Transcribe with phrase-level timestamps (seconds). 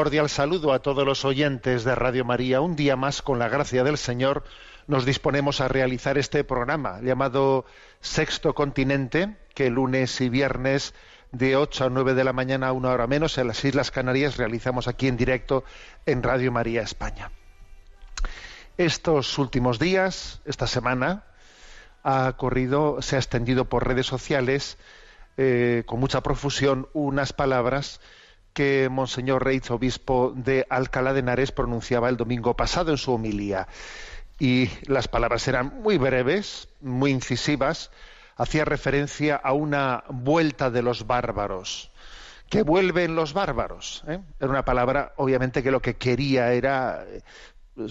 [0.00, 2.62] Cordial saludo a todos los oyentes de Radio María.
[2.62, 4.44] Un día más, con la gracia del Señor,
[4.86, 7.66] nos disponemos a realizar este programa llamado
[8.00, 10.94] Sexto Continente, que lunes y viernes
[11.32, 14.88] de 8 a 9 de la mañana una hora menos en las Islas Canarias realizamos
[14.88, 15.64] aquí en directo
[16.06, 17.30] en Radio María España.
[18.78, 21.24] Estos últimos días, esta semana,
[22.04, 24.78] ha corrido, se ha extendido por redes sociales
[25.36, 28.00] eh, con mucha profusión unas palabras
[28.60, 33.68] que Monseñor Reitz, obispo de Alcalá de Henares, pronunciaba el domingo pasado en su homilía.
[34.38, 37.90] Y las palabras eran muy breves, muy incisivas,
[38.36, 41.90] hacía referencia a una vuelta de los bárbaros.
[42.50, 44.04] Que vuelven los bárbaros.
[44.06, 44.20] ¿eh?
[44.38, 47.22] Era una palabra, obviamente, que lo que quería era eh,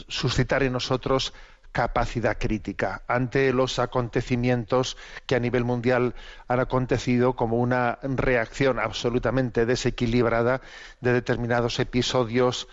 [0.08, 1.34] suscitar en nosotros
[1.72, 6.16] capacidad crítica ante los acontecimientos que a nivel mundial
[6.48, 10.62] han acontecido como una reacción absolutamente desequilibrada
[11.02, 12.68] de determinados episodios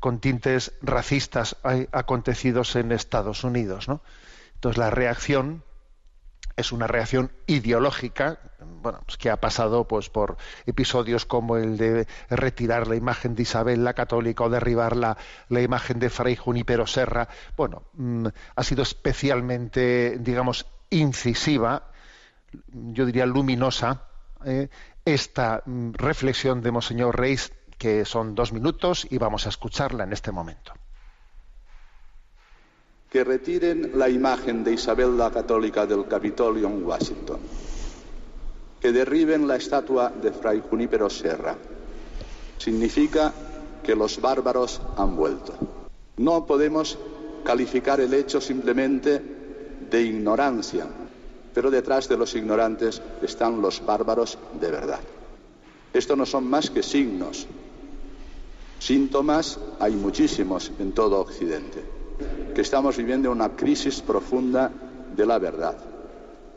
[0.00, 3.88] con tintes racistas eh, acontecidos en Estados Unidos.
[4.54, 5.64] Entonces la reacción
[6.56, 8.38] es una reacción ideológica,
[8.82, 13.42] bueno, pues que ha pasado pues por episodios como el de retirar la imagen de
[13.42, 15.16] Isabel la Católica o derribar la,
[15.48, 17.28] la imagen de Fray Junipero Serra.
[17.56, 21.90] Bueno, mm, ha sido especialmente, digamos, incisiva,
[22.72, 24.04] yo diría luminosa,
[24.44, 24.68] eh,
[25.04, 30.12] esta mm, reflexión de Monseñor Reis, que son dos minutos y vamos a escucharla en
[30.12, 30.72] este momento.
[33.10, 37.38] Que retiren la imagen de Isabel la Católica del Capitolio en Washington,
[38.80, 41.56] que derriben la estatua de Fray Junípero Serra.
[42.58, 43.32] Significa
[43.82, 45.54] que los bárbaros han vuelto.
[46.16, 46.98] No podemos
[47.44, 49.22] calificar el hecho simplemente
[49.88, 50.86] de ignorancia,
[51.54, 55.00] pero detrás de los ignorantes están los bárbaros de verdad.
[55.92, 57.46] Esto no son más que signos.
[58.80, 61.95] Síntomas hay muchísimos en todo Occidente
[62.56, 64.72] que estamos viviendo una crisis profunda
[65.14, 65.76] de la verdad.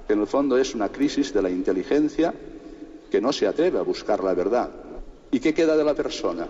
[0.07, 2.33] En el fondo es una crisis de la inteligencia
[3.11, 4.69] que no se atreve a buscar la verdad.
[5.29, 6.47] ¿Y qué queda de la persona?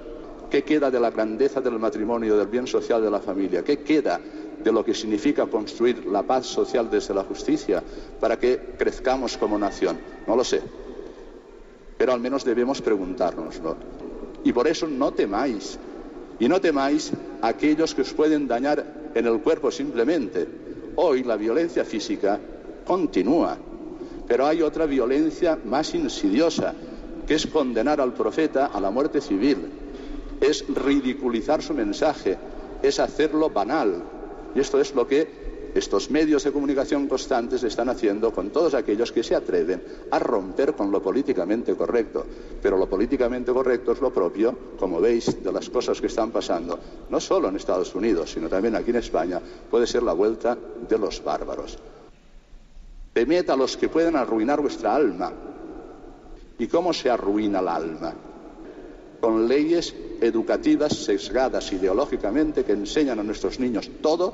[0.52, 3.64] ¿Qué queda de la grandeza del matrimonio, del bien social de la familia?
[3.64, 4.22] ¿Qué queda
[4.64, 7.82] de lo que significa construir la paz social desde la justicia
[8.20, 9.98] para que crezcamos como nación?
[10.28, 10.62] No lo sé.
[11.98, 13.78] Pero al menos debemos preguntárnoslo.
[14.44, 15.80] Y por eso no temáis.
[16.38, 17.12] Y no temáis
[17.42, 20.48] a aquellos que os pueden dañar en el cuerpo simplemente.
[20.96, 22.40] Hoy la violencia física
[22.86, 23.58] continúa,
[24.28, 26.74] pero hay otra violencia más insidiosa,
[27.28, 29.58] que es condenar al profeta a la muerte civil,
[30.42, 32.38] es ridiculizar su mensaje,
[32.82, 34.04] es hacerlo banal.
[34.56, 39.12] Y esto es lo que estos medios de comunicación constantes están haciendo con todos aquellos
[39.12, 39.82] que se atreven
[40.12, 42.26] a romper con lo políticamente correcto.
[42.62, 46.80] Pero lo políticamente correcto es lo propio, como veis, de las cosas que están pasando,
[47.10, 50.58] no solo en Estados Unidos, sino también aquí en España, puede ser la vuelta
[50.88, 51.78] de los bárbaros.
[53.14, 55.32] Temed a los que pueden arruinar vuestra alma.
[56.58, 58.14] ¿Y cómo se arruina el alma?
[59.20, 64.34] Con leyes educativas sesgadas ideológicamente que enseñan a nuestros niños todo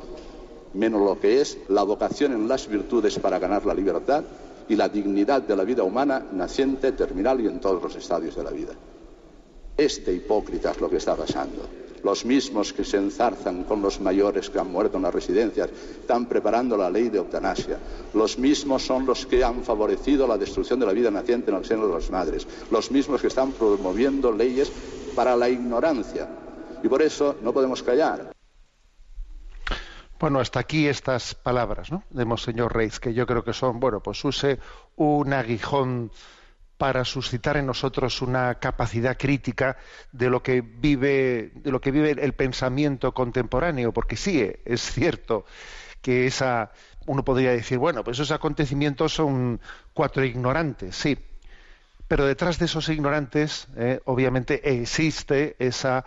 [0.75, 4.23] menos lo que es la vocación en las virtudes para ganar la libertad
[4.67, 8.43] y la dignidad de la vida humana naciente, terminal y en todos los estadios de
[8.43, 8.73] la vida.
[9.77, 11.67] Es de hipócritas lo que está pasando.
[12.03, 16.27] Los mismos que se enzarzan con los mayores que han muerto en las residencias están
[16.27, 17.79] preparando la ley de eutanasia.
[18.13, 21.65] Los mismos son los que han favorecido la destrucción de la vida naciente en el
[21.65, 22.45] seno de las madres.
[22.69, 24.71] Los mismos que están promoviendo leyes
[25.15, 26.27] para la ignorancia.
[26.83, 28.34] Y por eso no podemos callar.
[30.19, 32.03] Bueno, hasta aquí estas palabras ¿no?
[32.09, 34.59] de Monseñor Reis, que yo creo que son, bueno, pues use
[34.95, 36.11] un aguijón
[36.77, 39.77] para suscitar en nosotros una capacidad crítica
[40.11, 45.45] de lo que vive, de lo que vive el pensamiento contemporáneo, porque sí, es cierto
[46.01, 46.71] que esa,
[47.07, 49.59] uno podría decir, bueno, pues esos acontecimientos son
[49.93, 51.17] cuatro ignorantes, sí,
[52.07, 56.05] pero detrás de esos ignorantes, eh, obviamente, existe esa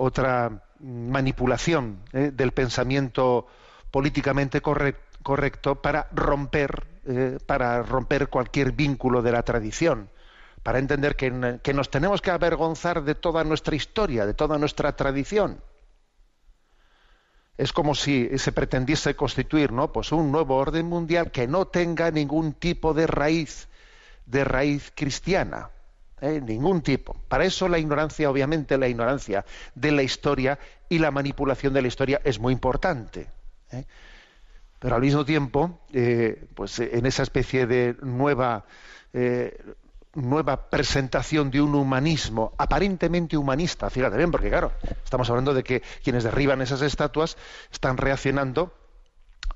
[0.00, 3.46] otra manipulación eh, del pensamiento
[3.90, 10.10] políticamente correcto para romper eh, para romper cualquier vínculo de la tradición,
[10.62, 14.94] para entender que, que, nos tenemos que avergonzar de toda nuestra historia, de toda nuestra
[14.94, 15.62] tradición.
[17.56, 19.92] Es como si se pretendiese constituir ¿no?
[19.92, 23.68] pues un nuevo orden mundial que no tenga ningún tipo de raíz,
[24.26, 25.70] de raíz cristiana.
[26.20, 26.40] ¿Eh?
[26.40, 27.16] ningún tipo.
[27.28, 29.44] Para eso la ignorancia, obviamente, la ignorancia
[29.74, 30.58] de la historia
[30.88, 33.28] y la manipulación de la historia es muy importante.
[33.72, 33.84] ¿eh?
[34.78, 38.64] pero al mismo tiempo, eh, pues en esa especie de nueva,
[40.14, 44.72] nueva presentación de un humanismo aparentemente humanista, fíjate bien, porque claro,
[45.04, 47.36] estamos hablando de que quienes derriban esas estatuas
[47.70, 48.72] están reaccionando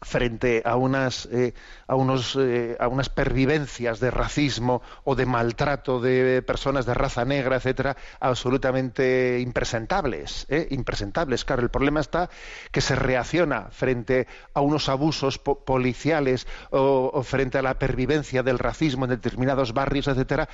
[0.02, 1.54] frente a unas, eh,
[1.86, 7.24] a, unos, eh, a unas pervivencias de racismo o de maltrato de personas de raza
[7.24, 10.46] negra, etcétera, absolutamente impresentables.
[10.48, 10.68] ¿eh?
[10.70, 11.44] Impresentables.
[11.44, 12.30] Claro, el problema está
[12.70, 19.04] que se reacciona frente a unos abusos policiales o, frente a la pervivencia del racismo
[19.04, 20.48] en determinados barrios, etcétera.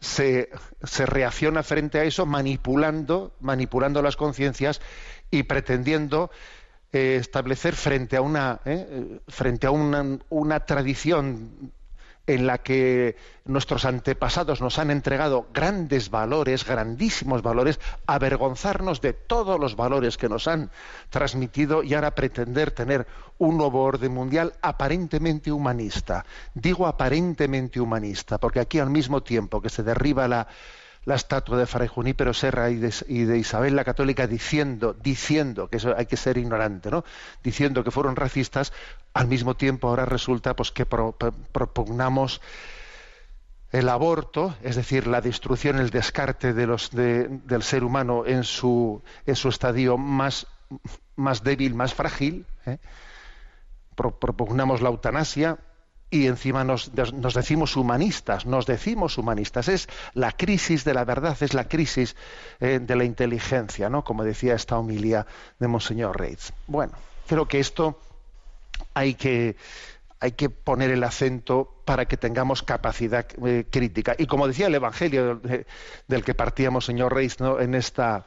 [0.00, 0.50] Se,
[0.82, 4.80] se reacciona frente a eso manipulando, manipulando las conciencias
[5.30, 6.30] y pretendiendo
[6.92, 11.72] eh, establecer frente a una eh, frente a una, una, tradición
[12.26, 19.58] en la que nuestros antepasados nos han entregado grandes valores, grandísimos valores, avergonzarnos de todos
[19.58, 20.70] los valores que nos han
[21.10, 23.06] transmitido y ahora pretender tener
[23.38, 26.24] un nuevo orden mundial aparentemente humanista.
[26.54, 30.46] Digo aparentemente humanista, porque aquí al mismo tiempo que se derriba la,
[31.04, 35.94] la estatua de Fray Junípero Serra y de, Isabel la Católica diciendo, diciendo que eso
[35.96, 37.04] hay que ser ignorante, ¿no?
[37.42, 38.72] Diciendo que fueron racistas,
[39.14, 42.40] al mismo tiempo ahora resulta pues que propugnamos
[43.72, 49.02] el aborto, es decir, la destrucción, el descarte de los, del ser humano en su,
[49.26, 50.46] en su estadio más,
[51.16, 52.46] más débil, más frágil.
[52.66, 52.78] ¿eh?
[53.94, 55.58] propugnamos la eutanasia,
[56.10, 59.68] y encima nos, decimos humanistas, nos decimos humanistas.
[59.68, 62.16] Es la crisis de la verdad, es la crisis
[62.58, 64.02] eh, de la inteligencia, ¿no?
[64.02, 65.26] Como decía esta homilía
[65.60, 66.52] de Monseñor Reitz.
[66.66, 66.94] Bueno,
[67.28, 68.00] creo que esto
[68.92, 69.56] hay que,
[70.18, 74.16] hay que poner el acento para que tengamos capacidad eh, crítica.
[74.18, 75.40] Y como decía el Evangelio
[76.08, 77.60] del, que partíamos, señor Reitz, ¿no?
[77.60, 78.26] en, esta,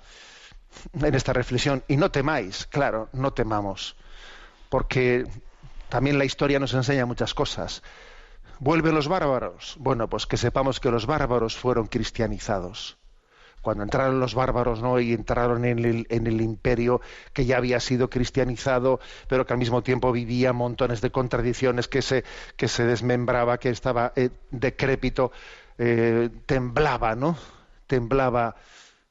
[1.01, 3.97] en esta reflexión, y no temáis, claro, no temamos,
[4.69, 5.25] porque
[5.93, 7.83] también la historia nos enseña muchas cosas.
[8.57, 9.75] ¿Vuelven los bárbaros?
[9.77, 12.97] Bueno, pues que sepamos que los bárbaros fueron cristianizados.
[13.61, 14.99] Cuando entraron los bárbaros ¿no?
[14.99, 16.99] y entraron en el, imperio
[17.31, 22.01] que ya había sido cristianizado, pero que al mismo tiempo vivía montones de contradicciones, que
[22.01, 22.23] se,
[22.57, 25.31] que se desmembraba, que estaba eh, decrépito,
[25.77, 27.37] eh, temblaba, ¿no?
[27.85, 28.55] Temblaba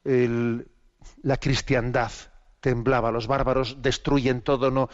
[0.02, 2.10] la cristiandad,
[2.60, 3.12] temblaba.
[3.12, 4.90] Los bárbaros destruyen todo, no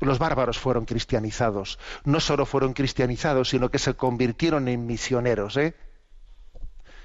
[0.00, 1.78] los bárbaros fueron cristianizados.
[2.04, 5.56] No solo fueron cristianizados, sino que se convirtieron en misioneros.
[5.56, 5.74] ¿eh?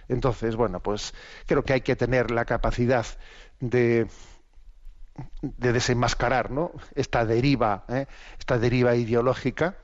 [0.07, 1.13] Entonces, bueno, pues
[1.45, 3.05] creo que hay que tener la capacidad
[3.59, 4.07] de,
[5.41, 6.71] de desenmascarar ¿no?
[6.95, 8.07] esta deriva, ¿eh?
[8.39, 9.77] esta deriva ideológica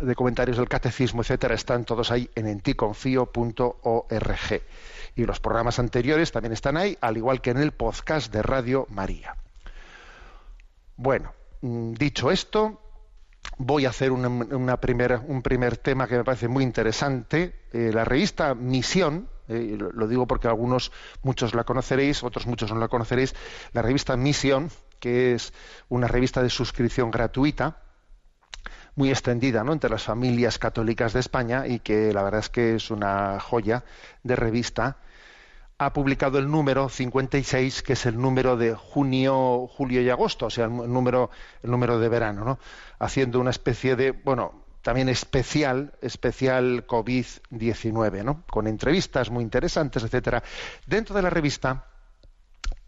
[0.00, 4.62] de comentarios del catecismo, etcétera, están todos ahí en enticonfio.org.
[5.16, 8.86] Y los programas anteriores también están ahí, al igual que en el podcast de Radio
[8.90, 9.36] María.
[10.96, 12.80] Bueno, dicho esto,
[13.58, 17.66] voy a hacer una, primera, un primer tema que me parece muy interesante.
[17.72, 22.78] Eh, la revista Misión, eh, lo, digo porque algunos, muchos la conoceréis, otros muchos no
[22.78, 23.34] la conoceréis,
[23.72, 25.52] la revista Misión, que es
[25.88, 27.82] una revista de suscripción gratuita,
[28.94, 29.72] muy extendida ¿no?
[29.72, 33.84] entre las familias católicas de España y que la verdad es que es una joya
[34.24, 34.96] de revista
[35.78, 40.50] ha publicado el número 56, que es el número de junio, julio y agosto, o
[40.50, 41.30] sea, el número,
[41.62, 42.58] el número de verano, ¿no?
[42.98, 48.42] Haciendo una especie de, bueno, también especial, especial COVID-19, ¿no?
[48.50, 50.42] Con entrevistas muy interesantes, etcétera.
[50.86, 51.86] Dentro de la revista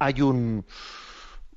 [0.01, 0.65] hay un,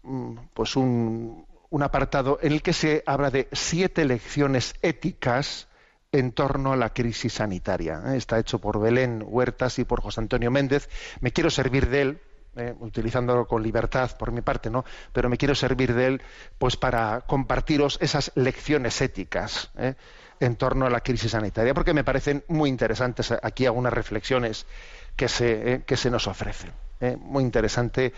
[0.04, 5.68] mm, pues un, un apartado en el que se habla de siete lecciones éticas
[6.14, 8.02] en torno a la crisis sanitaria.
[8.08, 8.18] ¿eh?
[8.18, 10.88] Está hecho por Belén Huertas y por José Antonio Méndez.
[11.20, 12.22] Me quiero servir de él,
[12.56, 14.86] eh, utilizándolo con libertad por mi parte, ¿no?
[15.12, 16.22] Pero me quiero servir de él,
[16.60, 19.96] pues para compartiros esas lecciones éticas ¿eh?
[20.40, 24.68] en torno a la crisis sanitaria, porque me parecen muy interesantes aquí algunas reflexiones
[25.16, 26.72] que se, que se nos ofrecen.
[27.20, 28.14] Muy interesante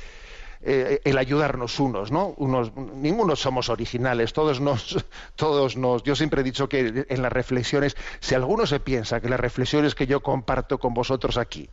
[0.67, 2.33] eh, el ayudarnos unos, ¿no?
[2.37, 5.05] Unos, ninguno somos originales, todos nos,
[5.35, 6.01] todos nos.
[6.01, 9.93] Yo siempre he dicho que en las reflexiones, si alguno se piensa que las reflexiones
[9.93, 11.69] que yo comparto con vosotros aquí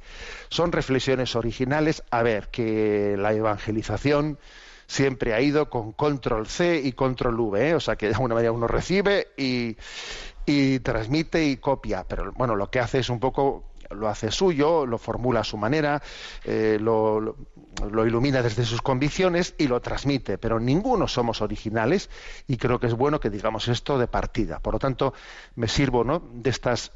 [0.51, 4.39] son reflexiones originales, a ver, que la evangelización
[4.87, 7.75] siempre ha ido con control C y control V, ¿eh?
[7.75, 9.79] o sea que de alguna manera uno recibe y,
[10.45, 14.87] y transmite y copia, pero bueno, lo que hace es un poco lo hace suyo,
[14.87, 16.03] lo formula a su manera,
[16.45, 17.37] eh, lo,
[18.05, 22.11] ilumina desde sus convicciones y lo transmite, pero ninguno somos originales
[22.47, 24.61] y creo que es bueno que digamos esto de partida.
[24.61, 25.15] Por lo tanto,
[25.57, 26.23] me sirvo ¿no?
[26.33, 26.93] de estas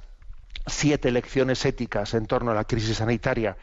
[0.66, 3.56] siete lecciones éticas en torno a la crisis sanitaria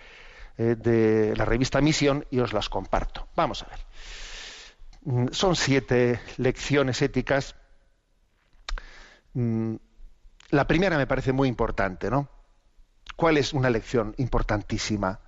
[0.57, 3.27] eh, de la revista Misión y os las comparto.
[3.35, 3.79] Vamos a ver.
[5.05, 7.55] Mm, son siete lecciones éticas.
[9.33, 9.75] Mm,
[10.51, 12.29] la primera me parece muy importante, ¿no?
[13.23, 15.21] ¿Cuál es una lección importantísima?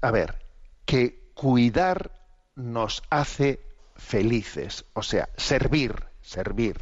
[0.00, 0.44] A ver,
[0.84, 2.10] que cuidar
[2.56, 3.60] nos hace
[3.94, 6.80] felices, o sea, servir, servir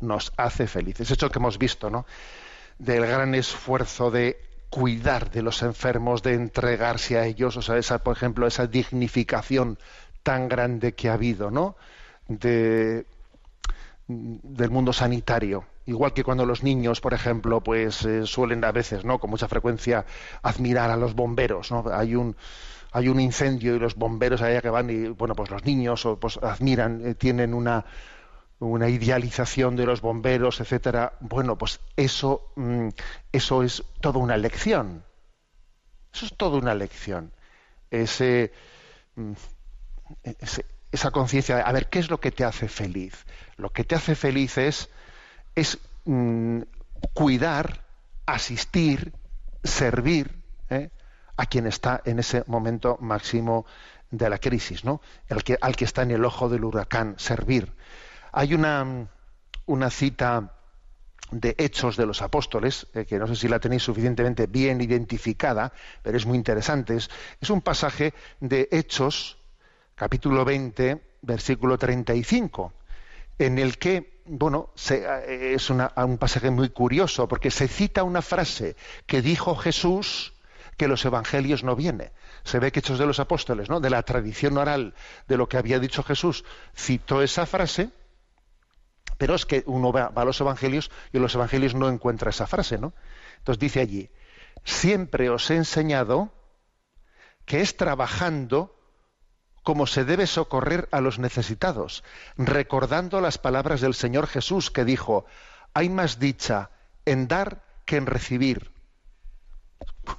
[0.00, 1.10] nos hace felices.
[1.10, 2.04] Eso que hemos visto, ¿no?
[2.78, 4.38] Del gran esfuerzo de
[4.68, 9.78] cuidar de los enfermos, de entregarse a ellos, o sea, esa, por ejemplo, esa dignificación
[10.22, 11.76] tan grande que ha habido, ¿no?
[12.28, 13.06] De,
[14.06, 15.64] del mundo sanitario.
[15.86, 19.18] Igual que cuando los niños, por ejemplo, pues eh, suelen a veces, ¿no?
[19.18, 20.06] Con mucha frecuencia
[20.42, 21.84] admirar a los bomberos, ¿no?
[21.92, 22.36] Hay un
[22.92, 26.38] hay un incendio y los bomberos allá que van y bueno, pues los niños pues
[26.38, 27.84] admiran, eh, tienen una
[28.60, 31.14] una idealización de los bomberos, etcétera.
[31.20, 32.88] Bueno, pues eso mm,
[33.32, 35.04] eso es toda una lección.
[36.14, 37.32] Eso es toda una lección.
[37.90, 39.32] Mm,
[40.22, 43.26] ese esa conciencia de, a ver, ¿qué es lo que te hace feliz?
[43.56, 44.88] Lo que te hace feliz es,
[45.54, 46.60] es mm,
[47.12, 47.84] cuidar,
[48.26, 49.12] asistir,
[49.62, 50.90] servir ¿eh?
[51.36, 53.66] a quien está en ese momento máximo
[54.10, 55.00] de la crisis, ¿no?
[55.28, 57.72] Al que está en el ojo del huracán, servir.
[58.32, 59.08] Hay una,
[59.66, 60.52] una cita
[61.30, 65.72] de Hechos de los Apóstoles, eh, que no sé si la tenéis suficientemente bien identificada,
[66.02, 66.96] pero es muy interesante.
[66.96, 69.38] es un pasaje de Hechos
[69.94, 72.72] capítulo 20, versículo 35,
[73.38, 78.76] en el que, bueno, eh, es un pasaje muy curioso, porque se cita una frase
[79.06, 80.32] que dijo Jesús
[80.76, 82.12] que los evangelios no viene.
[82.42, 83.80] Se ve que Hechos de los Apóstoles, ¿no?
[83.80, 84.94] de la tradición oral
[85.28, 87.90] de lo que había dicho Jesús, citó esa frase,
[89.18, 92.30] pero es que uno va, va a los evangelios y en los evangelios no encuentra
[92.30, 92.92] esa frase, ¿no?
[93.38, 94.10] Entonces dice allí,
[94.64, 96.32] siempre os he enseñado
[97.44, 98.73] que es trabajando
[99.64, 102.04] como se debe socorrer a los necesitados,
[102.36, 105.24] recordando las palabras del Señor Jesús que dijo,
[105.72, 106.70] hay más dicha
[107.06, 108.70] en dar que en recibir.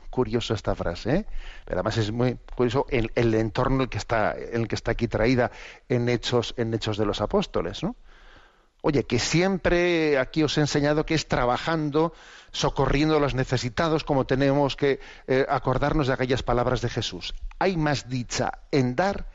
[0.10, 1.26] Curioso esta frase, ¿eh?
[1.64, 4.76] pero además es muy curioso el, el entorno en el que está, en el que
[4.76, 5.52] está aquí traída
[5.90, 7.96] en hechos, en hechos de los apóstoles, ¿no?
[8.82, 12.14] Oye, que siempre aquí os he enseñado que es trabajando,
[12.52, 17.34] socorriendo a los necesitados, como tenemos que eh, acordarnos de aquellas palabras de Jesús.
[17.58, 19.26] Hay más dicha en dar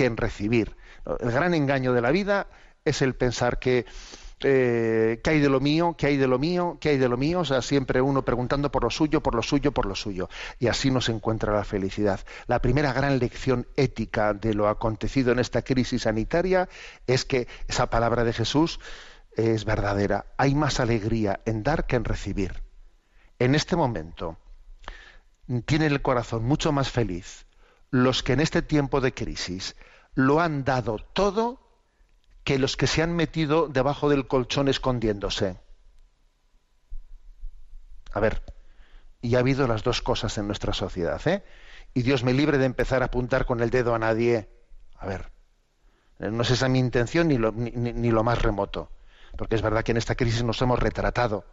[0.00, 0.76] que en recibir.
[1.20, 2.46] El gran engaño de la vida
[2.86, 3.84] es el pensar que
[4.42, 5.94] eh, ¿qué hay de lo mío?
[5.98, 6.78] ¿Qué hay de lo mío?
[6.80, 7.40] ¿Qué hay de lo mío?
[7.40, 10.30] O sea, siempre uno preguntando por lo suyo, por lo suyo, por lo suyo.
[10.58, 12.18] Y así no se encuentra la felicidad.
[12.46, 16.70] La primera gran lección ética de lo acontecido en esta crisis sanitaria
[17.06, 18.80] es que esa palabra de Jesús
[19.36, 20.24] es verdadera.
[20.38, 22.62] Hay más alegría en dar que en recibir.
[23.38, 24.38] En este momento
[25.66, 27.44] tienen el corazón mucho más feliz
[27.90, 29.76] los que en este tiempo de crisis
[30.14, 31.60] lo han dado todo
[32.44, 35.60] que los que se han metido debajo del colchón escondiéndose.
[38.12, 38.42] A ver,
[39.22, 41.44] y ha habido las dos cosas en nuestra sociedad, ¿eh?
[41.94, 44.48] Y Dios me libre de empezar a apuntar con el dedo a nadie.
[44.96, 45.30] A ver,
[46.18, 48.90] no es esa mi intención ni lo, ni, ni lo más remoto,
[49.36, 51.44] porque es verdad que en esta crisis nos hemos retratado.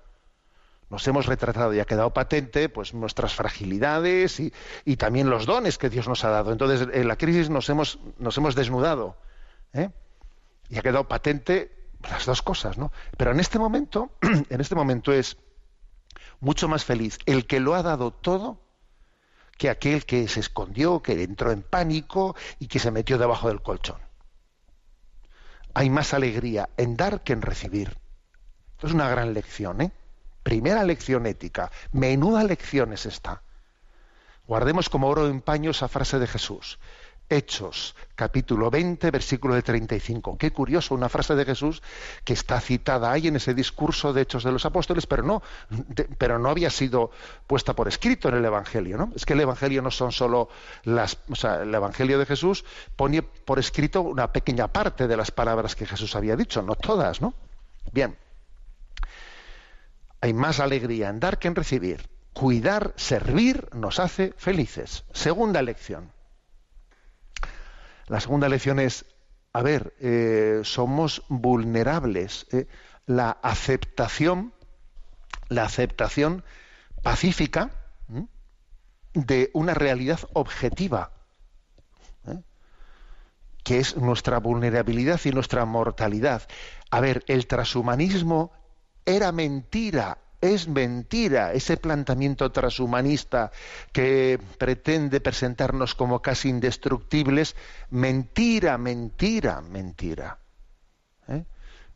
[0.89, 5.89] Nos hemos retratado y ha quedado patente pues nuestras fragilidades y, también los dones que
[5.89, 6.51] Dios nos ha dado.
[6.51, 9.17] Entonces, en la crisis nos hemos, nos hemos desnudado.
[9.74, 9.89] ¿eh?
[10.70, 12.91] y ha quedado patente las dos cosas, ¿no?
[13.17, 15.38] Pero en este momento, en este momento es
[16.39, 18.62] mucho más feliz el que lo ha dado todo
[19.58, 23.63] que aquel que se escondió, que entró en pánico y que se metió debajo del
[23.63, 24.00] colchón.
[25.74, 27.98] Hay más alegría en dar que en recibir.
[28.74, 29.92] Esto es una gran lección, ¿eh?
[30.48, 31.70] Primera lección ética.
[31.92, 33.42] Menuda lección es esta.
[34.48, 36.79] Guardemos como oro en paño esa frase de Jesús.
[37.27, 40.38] Hechos, capítulo 20, versículo de 35.
[40.38, 41.83] Qué curioso, una frase de Jesús
[42.24, 45.44] que está citada ahí en ese discurso de Hechos de los Apóstoles, pero no,
[46.18, 47.12] pero no había sido
[47.46, 49.12] puesta por escrito en el Evangelio, ¿no?
[49.18, 50.48] Es que el Evangelio no son solo
[50.86, 52.64] las, o sea, el Evangelio de Jesús
[52.96, 57.20] pone por escrito una pequeña parte de las palabras que Jesús había dicho, no todas,
[57.20, 57.33] ¿no?
[57.92, 58.16] Bien.
[60.22, 62.10] Hay más alegría en dar que en recibir.
[62.34, 65.06] Cuidar, servir nos hace felices.
[65.12, 66.12] Segunda lección.
[68.08, 69.06] La segunda lección es,
[69.53, 72.48] a ver, eh, somos vulnerables.
[72.51, 72.68] ¿eh?
[73.06, 74.53] La aceptación,
[75.50, 76.44] la aceptación
[77.03, 77.72] pacífica
[78.14, 78.25] ¿eh?
[79.14, 81.12] de una realidad objetiva,
[83.64, 86.48] que es nuestra vulnerabilidad y nuestra mortalidad.
[86.90, 88.53] A ver, el transhumanismo
[89.07, 93.51] era mentira, es mentira ese planteamiento transhumanista
[93.93, 97.55] que pretende presentarnos como casi indestructibles.
[97.89, 100.39] Mentira, mentira, mentira.
[101.29, 101.46] ¿Eh?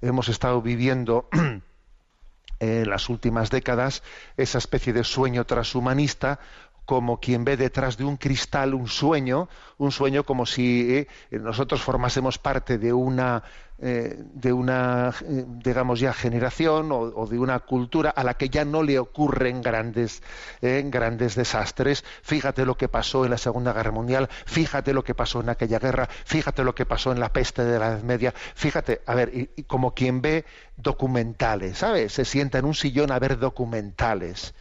[0.02, 1.28] Hemos estado viviendo
[2.60, 4.04] en las últimas décadas
[4.38, 6.40] esa especie de sueño transhumanista
[6.86, 9.48] como quien ve detrás de un cristal un sueño,
[9.78, 13.44] un sueño como si eh, nosotros formásemos parte de una,
[13.84, 18.64] eh, de una, eh, digamos ya, generación o, de una cultura a la que ya
[18.64, 20.22] no le ocurren grandes,
[20.62, 22.04] eh, grandes desastres.
[22.22, 25.80] Fíjate lo que pasó en la Segunda Guerra Mundial, fíjate lo que pasó en aquella
[25.80, 29.32] guerra, fíjate lo que pasó en la peste de la Edad Media, fíjate, a ver,
[29.34, 30.46] y como quien ve
[30.78, 32.14] documentales, ¿sabes?
[32.14, 34.54] Se sienta en un sillón a ver documentales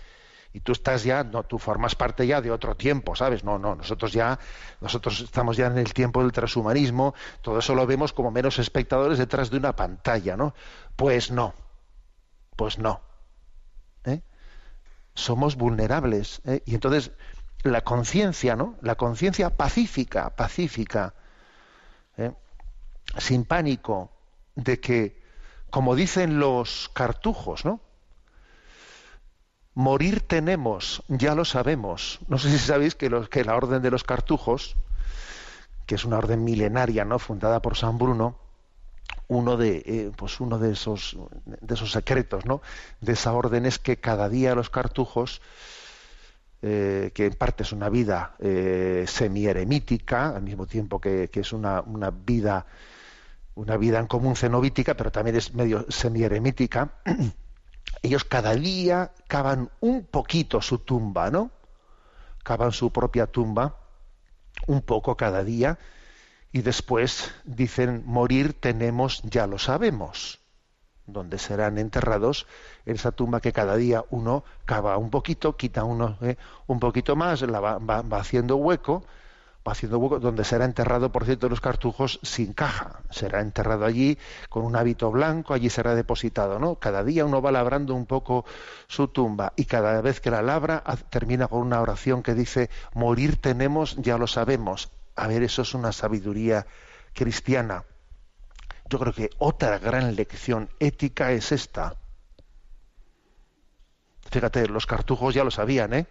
[0.53, 3.45] y tú estás ya, no, tú formas parte ya de otro tiempo, ¿sabes?
[3.45, 4.39] No, no, nosotros ya,
[4.81, 9.19] nosotros estamos ya en el tiempo del transhumanismo, todo eso lo vemos como menos espectadores
[9.19, 10.55] detrás de una pantalla, ¿no?
[10.97, 11.55] Pues no,
[12.57, 13.01] pues no.
[14.05, 14.23] ¿eh?
[15.15, 16.41] Somos vulnerables.
[16.45, 16.63] ¿eh?
[16.67, 17.13] Y entonces
[17.63, 18.77] la conciencia, ¿no?
[18.81, 21.15] La conciencia pacífica, pacífica,
[22.17, 22.33] ¿eh?
[23.19, 24.11] sin pánico,
[24.57, 25.23] de que,
[25.71, 27.81] como dicen los cartujos, ¿no?
[29.75, 32.21] Morir tenemos, ya lo sabemos.
[32.29, 34.77] No sé si sabéis que, la orden de los cartujos,
[35.87, 37.19] que es una orden milenaria, ¿no?
[37.19, 38.37] fundada por San Bruno,
[39.29, 42.63] uno de, eh, pues uno de esos, de esos secretos, ¿no?
[43.01, 45.41] de esa orden es que cada día los cartujos,
[46.63, 51.81] eh, que en parte es una vida eh, semi-eremítica, al mismo tiempo que, es una,
[51.81, 52.67] una, vida
[53.55, 56.91] una vida en común cenobítica, pero también es medio semi-eremítica,
[58.03, 61.51] ellos cada día cavan un poquito su tumba, ¿no?
[62.43, 63.77] cavan su propia tumba
[64.67, 65.79] un poco cada día
[66.53, 70.41] y después dicen morir tenemos ya lo sabemos
[71.07, 72.47] donde serán enterrados
[72.87, 77.17] en esa tumba que cada día uno cava un poquito quita uno eh, un poquito
[77.17, 79.05] más la va, va- va haciendo hueco
[79.67, 83.01] va haciendo hueco donde será enterrado por cierto los cartujos sin caja.
[83.11, 84.19] Será enterrado allí
[84.49, 88.45] con un hábito blanco allí será depositado no cada día uno va labrando un poco
[88.87, 93.41] su tumba y cada vez que la labra termina con una oración que dice morir
[93.41, 96.67] tenemos ya lo sabemos a ver eso es una sabiduría
[97.13, 97.85] cristiana.
[98.89, 101.97] Yo creo que otra gran lección ética es esta.
[104.31, 106.07] Fíjate los cartujos ya lo sabían eh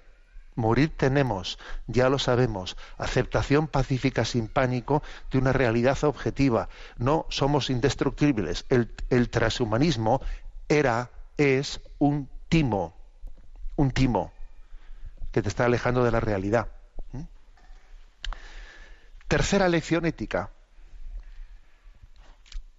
[0.59, 2.75] Morir tenemos, ya lo sabemos.
[2.97, 6.67] Aceptación pacífica sin pánico de una realidad objetiva.
[6.97, 8.65] No somos indestructibles.
[8.67, 10.21] El, el transhumanismo
[10.67, 12.93] era, es un timo,
[13.77, 14.33] un timo
[15.31, 16.67] que te está alejando de la realidad.
[17.13, 17.21] ¿Mm?
[19.29, 20.49] Tercera lección ética.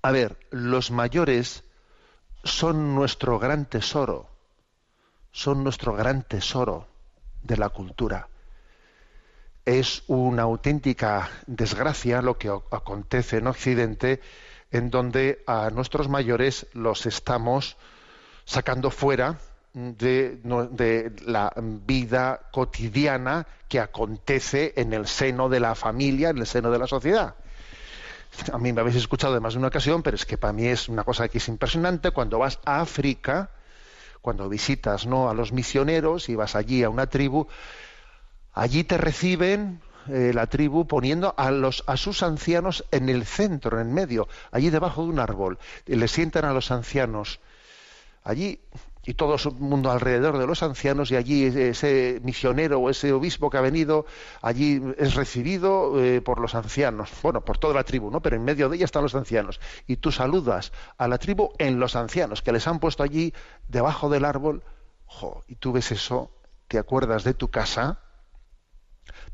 [0.02, 1.64] A ver, los mayores
[2.44, 4.28] son nuestro gran tesoro,
[5.32, 6.89] son nuestro gran tesoro
[7.42, 8.28] de la cultura.
[9.64, 14.20] Es una auténtica desgracia lo que acontece en Occidente,
[14.70, 17.76] en donde a nuestros mayores los estamos
[18.44, 19.38] sacando fuera
[19.72, 26.46] de, de la vida cotidiana que acontece en el seno de la familia, en el
[26.46, 27.36] seno de la sociedad.
[28.52, 30.66] A mí me habéis escuchado de más de una ocasión, pero es que para mí
[30.66, 32.10] es una cosa que es impresionante.
[32.10, 33.50] Cuando vas a África,
[34.20, 35.30] cuando visitas ¿no?
[35.30, 37.46] a los misioneros y vas allí a una tribu,
[38.52, 43.80] allí te reciben eh, la tribu poniendo a, los, a sus ancianos en el centro,
[43.80, 45.58] en medio, allí debajo de un árbol.
[45.86, 47.40] Y le sientan a los ancianos
[48.24, 48.60] allí
[49.04, 53.48] y todo el mundo alrededor de los ancianos y allí ese misionero o ese obispo
[53.48, 54.04] que ha venido
[54.42, 58.20] allí es recibido eh, por los ancianos, bueno, por toda la tribu, ¿no?
[58.20, 59.60] Pero en medio de ella están los ancianos.
[59.86, 63.32] Y tú saludas a la tribu en los ancianos que les han puesto allí
[63.68, 64.62] debajo del árbol,
[65.48, 66.30] y tú ves eso,
[66.68, 68.00] te acuerdas de tu casa,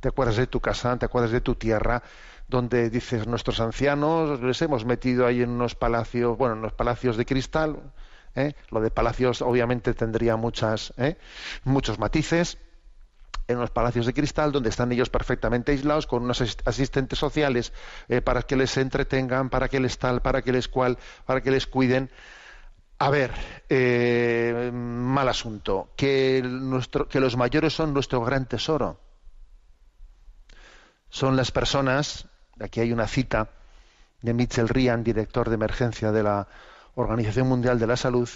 [0.00, 2.02] te acuerdas de tu casa, te acuerdas de tu tierra,
[2.48, 7.16] donde dices nuestros ancianos les hemos metido ahí en unos palacios, bueno, en unos palacios
[7.16, 7.92] de cristal,
[8.36, 8.54] ¿eh?
[8.70, 11.16] lo de palacios obviamente tendría muchas, ¿eh?
[11.64, 12.58] muchos matices,
[13.48, 17.72] en unos palacios de cristal donde están ellos perfectamente aislados con unos asist- asistentes sociales
[18.08, 21.50] eh, para que les entretengan, para que les tal, para que les cual, para que
[21.50, 22.10] les cuiden.
[22.98, 23.30] A ver,
[23.68, 28.98] eh, mal asunto, que, nuestro, que los mayores son nuestro gran tesoro.
[31.10, 32.26] Son las personas,
[32.58, 33.50] aquí hay una cita
[34.22, 36.48] de Mitchell Ryan, director de emergencia de la
[36.96, 38.28] Organización Mundial de la Salud,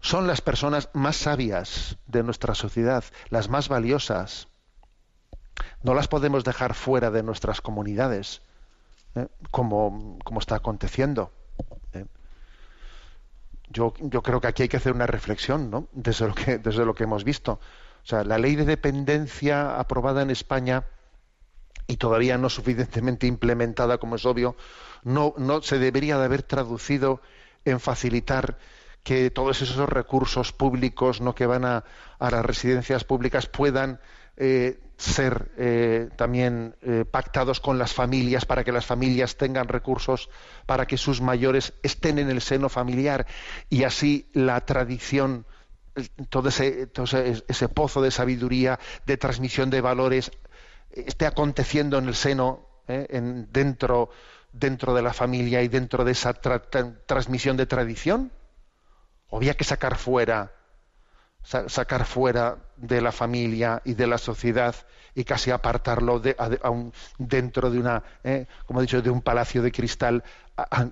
[0.00, 4.48] son las personas más sabias de nuestra sociedad, las más valiosas.
[5.82, 8.40] No las podemos dejar fuera de nuestras comunidades,
[9.16, 9.26] ¿eh?
[9.50, 11.32] como, como está aconteciendo.
[11.92, 12.06] ¿eh?
[13.68, 15.88] Yo, yo creo que aquí hay que hacer una reflexión, ¿no?
[15.92, 17.54] Desde lo que, desde lo que hemos visto.
[18.04, 20.84] O sea, la ley de dependencia aprobada en España
[21.88, 24.56] y todavía no suficientemente implementada, como es obvio,
[25.02, 27.20] no, no se debería de haber traducido
[27.64, 28.58] en facilitar
[29.04, 31.84] que todos esos recursos públicos no que van a,
[32.18, 34.00] las residencias públicas puedan
[34.36, 40.30] eh, ser eh, también eh, pactados con las familias para que las familias tengan recursos
[40.66, 43.26] para que sus mayores estén en el seno familiar.
[43.68, 45.46] Y así la tradición
[46.28, 50.32] todo ese, todo ese, ese pozo de sabiduría de transmisión de valores
[50.90, 54.10] esté aconteciendo en el seno en, dentro
[54.54, 58.32] dentro de la familia y dentro de esa tra- tra- transmisión de tradición
[59.28, 60.52] o había que sacar fuera
[61.42, 64.74] sa- sacar fuera de la familia y de la sociedad
[65.14, 69.10] y casi apartarlo de, a, a un- dentro de una, eh, como he dicho, de
[69.10, 70.24] un palacio de cristal
[70.56, 70.90] a,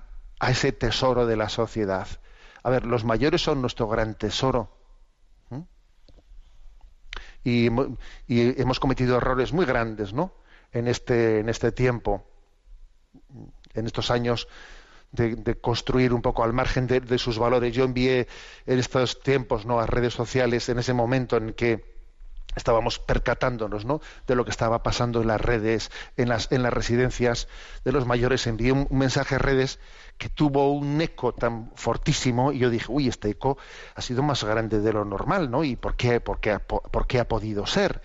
[0.49, 2.07] ese tesoro de la sociedad.
[2.63, 4.71] A ver, los mayores son nuestro gran tesoro.
[7.43, 7.67] Y,
[8.27, 10.33] y hemos cometido errores muy grandes, ¿no?
[10.71, 12.25] En este, en este tiempo,
[13.73, 14.47] en estos años
[15.13, 17.73] de, construir un poco al margen de, sus valores.
[17.73, 18.27] Yo envié
[18.65, 21.93] en estos tiempos a redes sociales, en ese momento en que
[22.55, 24.01] estábamos percatándonos ¿no?
[24.27, 27.47] de lo que estaba pasando en las redes, en las, en las residencias
[27.83, 29.79] de los mayores, envié un, mensaje a redes
[30.17, 33.57] que tuvo un eco tan fortísimo y yo dije, uy, este eco
[33.95, 35.63] ha sido más grande de lo normal, ¿no?
[35.63, 38.01] ¿Y por qué, por qué, por qué ha podido ser?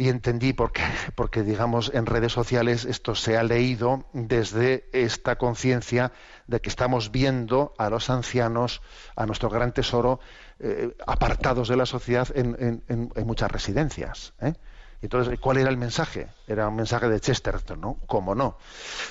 [0.00, 0.82] Y entendí por qué,
[1.14, 6.10] porque digamos en redes sociales esto se ha leído desde esta conciencia
[6.46, 8.80] de que estamos viendo a los ancianos,
[9.14, 10.18] a nuestro gran tesoro,
[10.58, 14.32] eh, apartados de la sociedad en, en- muchas residencias.
[14.40, 14.54] ¿eh?
[15.02, 16.28] Entonces, ¿cuál era el mensaje?
[16.46, 17.98] Era un mensaje de Chesterton, ¿no?
[18.06, 18.56] ¿Cómo no?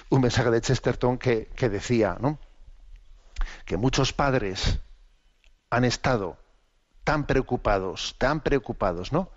[0.10, 2.40] Un mensaje de Chesterton que, que decía, ¿no?
[3.66, 4.80] Que muchos padres
[5.70, 6.38] han estado
[7.04, 9.30] tan preocupados, tan preocupados, ¿no?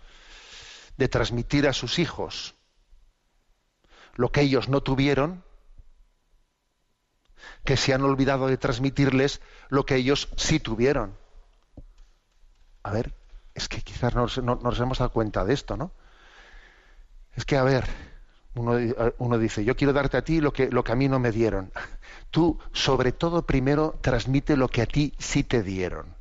[0.96, 2.54] De transmitir a sus hijos
[4.14, 5.44] lo que ellos no tuvieron,
[7.64, 11.16] que se han olvidado de transmitirles lo que ellos sí tuvieron.
[12.88, 13.06] A ver,
[13.54, 15.90] es que quizás no, no- nos hemos dado cuenta de esto, ¿no?
[17.34, 17.84] Es que, a ver,
[18.54, 21.08] uno, di- uno dice, yo quiero darte a ti lo que, lo que a mí
[21.08, 21.72] no me dieron.
[22.30, 26.16] Tú, sobre todo, primero transmite lo que a ti sí te dieron.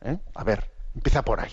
[0.00, 0.18] ¿Eh?
[0.34, 1.52] A ver, empieza por ahí.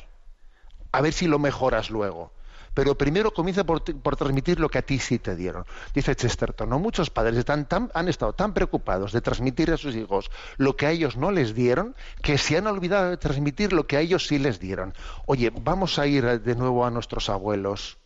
[0.95, 2.31] A ver si lo mejoras luego.
[2.73, 5.65] Pero primero comienza por, ti- por transmitir lo que a ti sí te dieron.
[5.93, 6.77] Dice Chesterton, ¿no?
[6.77, 10.91] muchos padres están han estado tan preocupados de transmitir a sus hijos lo que a
[10.91, 14.39] ellos no les dieron, que se han olvidado de transmitir lo que a ellos sí
[14.39, 14.93] les dieron.
[15.25, 17.97] Oye, vamos a ir de nuevo a nuestros abuelos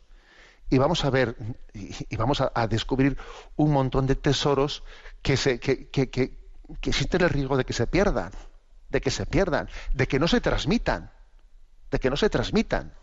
[0.70, 1.36] y vamos a ver
[1.74, 3.18] y, vamos a, descubrir
[3.56, 4.84] un montón de tesoros
[5.24, 5.90] que, se, que,
[7.24, 8.32] el riesgo de que se pierdan,
[8.90, 11.12] de que se pierdan, de que no se transmitan,
[11.92, 12.94] de que no se transmitan,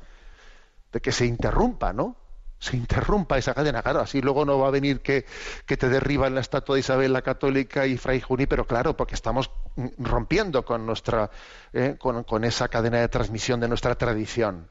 [0.93, 2.17] de que se interrumpa, ¿no?
[2.59, 5.27] Se interrumpa esa cadena, claro, así luego no va a venir que,
[5.67, 9.51] te derriban la estatua de Isabel la Católica y Fray Juní, pero claro, porque estamos
[9.99, 11.31] rompiendo con nuestra,
[11.73, 14.71] eh, con, con esa cadena de transmisión de nuestra tradición.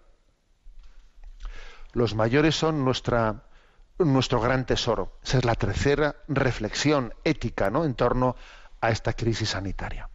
[1.93, 3.43] Los mayores son nuestra,
[3.99, 5.17] nuestro gran tesoro.
[5.23, 7.86] Esa es la tercera reflexión ética ¿no?
[7.86, 8.36] en torno
[8.82, 10.10] a esta crisis sanitaria.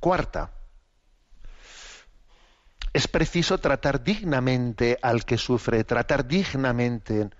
[0.00, 0.50] Cuarta,
[2.98, 7.30] es preciso tratar dignamente al que sufre, tratar dignamente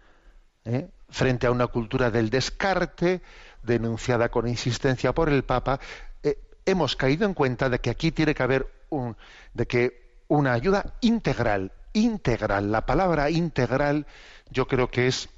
[0.64, 0.88] ¿eh?
[1.08, 3.22] frente a una cultura del descarte,
[3.64, 5.80] denunciada con insistencia por el Papa.
[6.22, 9.16] eh, hemos caído en cuenta de que aquí tiene que haber un,
[9.52, 12.70] de que una ayuda integral, integral.
[12.70, 14.06] La palabra integral
[14.52, 15.28] yo creo que es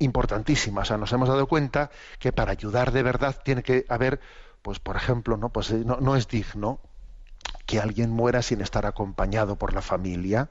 [0.00, 0.82] importantísima.
[0.82, 4.20] O sea, nos hemos dado cuenta que para ayudar de verdad tiene que haber,
[4.60, 6.82] pues por ejemplo, no, pues eh, no, no es digno
[7.70, 10.50] que alguien muera sin estar acompañado por la familia.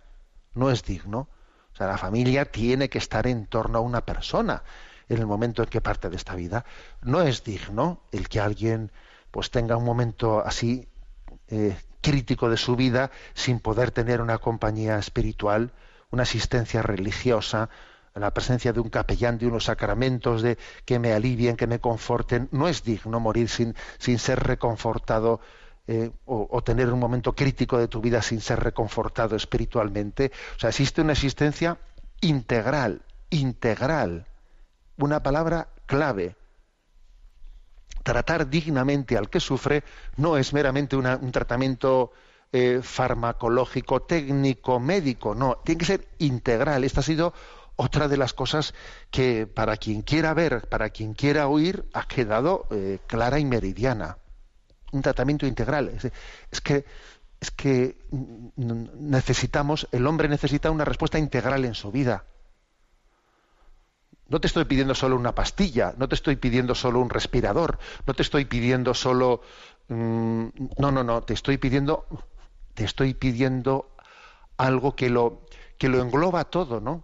[0.53, 1.27] No es digno.
[1.73, 4.63] O sea, la familia tiene que estar en torno a una persona
[5.10, 6.63] en el momento en que parte de esta vida.
[7.01, 8.93] No es digno el que alguien
[9.32, 10.88] pues tenga un momento así
[11.49, 15.73] eh, crítico de su vida sin poder tener una compañía espiritual,
[16.12, 17.69] una asistencia religiosa,
[18.15, 22.47] la presencia de un capellán, de unos sacramentos de que me alivien, que me conforten.
[22.53, 25.41] No es digno morir sin, sin ser reconfortado
[25.91, 30.32] eh, o, tener un momento crítico de tu vida sin ser reconfortado espiritualmente.
[30.56, 31.80] O sea, existe una existencia
[32.21, 34.28] integral, integral,
[34.97, 36.36] una palabra clave.
[38.04, 39.84] Tratar dignamente al que sufre
[40.15, 42.12] no es meramente una, un tratamiento
[42.52, 46.84] eh, farmacológico, técnico, médico, no, tiene que ser integral.
[46.84, 47.34] Esta ha sido
[47.78, 48.75] otra de las cosas
[49.10, 54.19] que para quien quiera ver, para quien quiera oír, ha quedado eh, clara y meridiana.
[54.91, 55.89] Un tratamiento integral.
[56.52, 56.86] Es, que
[57.39, 57.97] es que
[58.56, 62.25] necesitamos, el hombre necesita una respuesta integral en su vida.
[64.28, 68.13] No te estoy pidiendo solo una pastilla, no te estoy pidiendo solo un respirador, no
[68.13, 69.41] te estoy pidiendo solo
[69.88, 70.47] mmm,
[70.78, 72.06] no, no, no, te estoy pidiendo
[72.75, 73.89] te estoy pidiendo
[74.58, 75.41] algo que lo
[75.78, 77.04] que lo engloba todo, ¿no?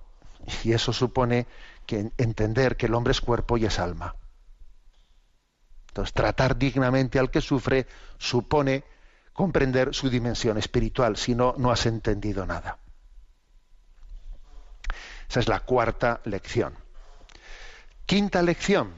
[0.63, 1.48] Y eso supone
[1.86, 4.15] que entender que el hombre es cuerpo y es alma.
[5.95, 8.84] Entonces, tratar dignamente al que sufre supone
[9.31, 12.79] comprender su dimensión espiritual, si no, no has entendido nada.
[15.29, 16.73] Esa es la cuarta lección.
[18.05, 18.91] Quinta lección.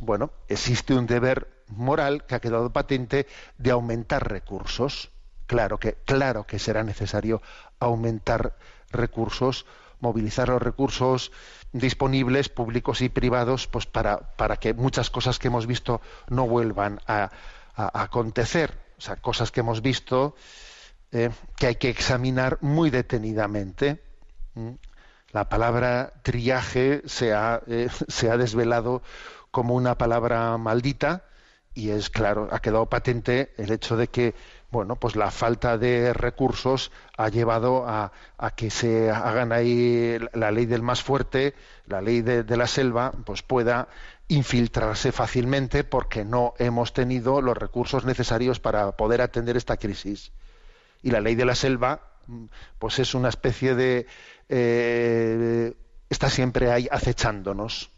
[0.00, 3.26] Bueno, existe un deber moral que ha quedado patente
[3.58, 5.10] de aumentar recursos.
[5.46, 7.42] Claro que, claro que será necesario
[7.78, 8.56] aumentar
[8.90, 9.66] recursos,
[10.00, 11.32] movilizar los recursos
[11.72, 17.00] disponibles, públicos y privados, pues para, para que muchas cosas que hemos visto no vuelvan
[17.06, 17.30] a,
[17.74, 18.76] acontecer.
[18.98, 20.34] O sea, cosas que hemos visto
[21.12, 24.02] eh, que hay que examinar muy detenidamente.
[24.54, 24.72] ¿Mm?
[25.30, 29.02] La palabra triaje se ha, eh, se ha desvelado
[29.50, 31.24] como una palabra maldita
[31.78, 34.34] y es claro, ha quedado patente el hecho de que
[34.70, 38.12] bueno, pues la falta de recursos ha llevado a,
[38.54, 41.54] que se hagan ahí la ley del más fuerte,
[41.86, 43.88] la ley de, la selva, pues pueda
[44.28, 50.32] infiltrarse fácilmente porque no hemos tenido los recursos necesarios para poder atender esta crisis.
[51.02, 52.02] Y la ley de la selva,
[52.78, 54.06] pues es una especie de
[54.50, 55.74] eh,
[56.10, 57.90] está siempre ahí acechándonos.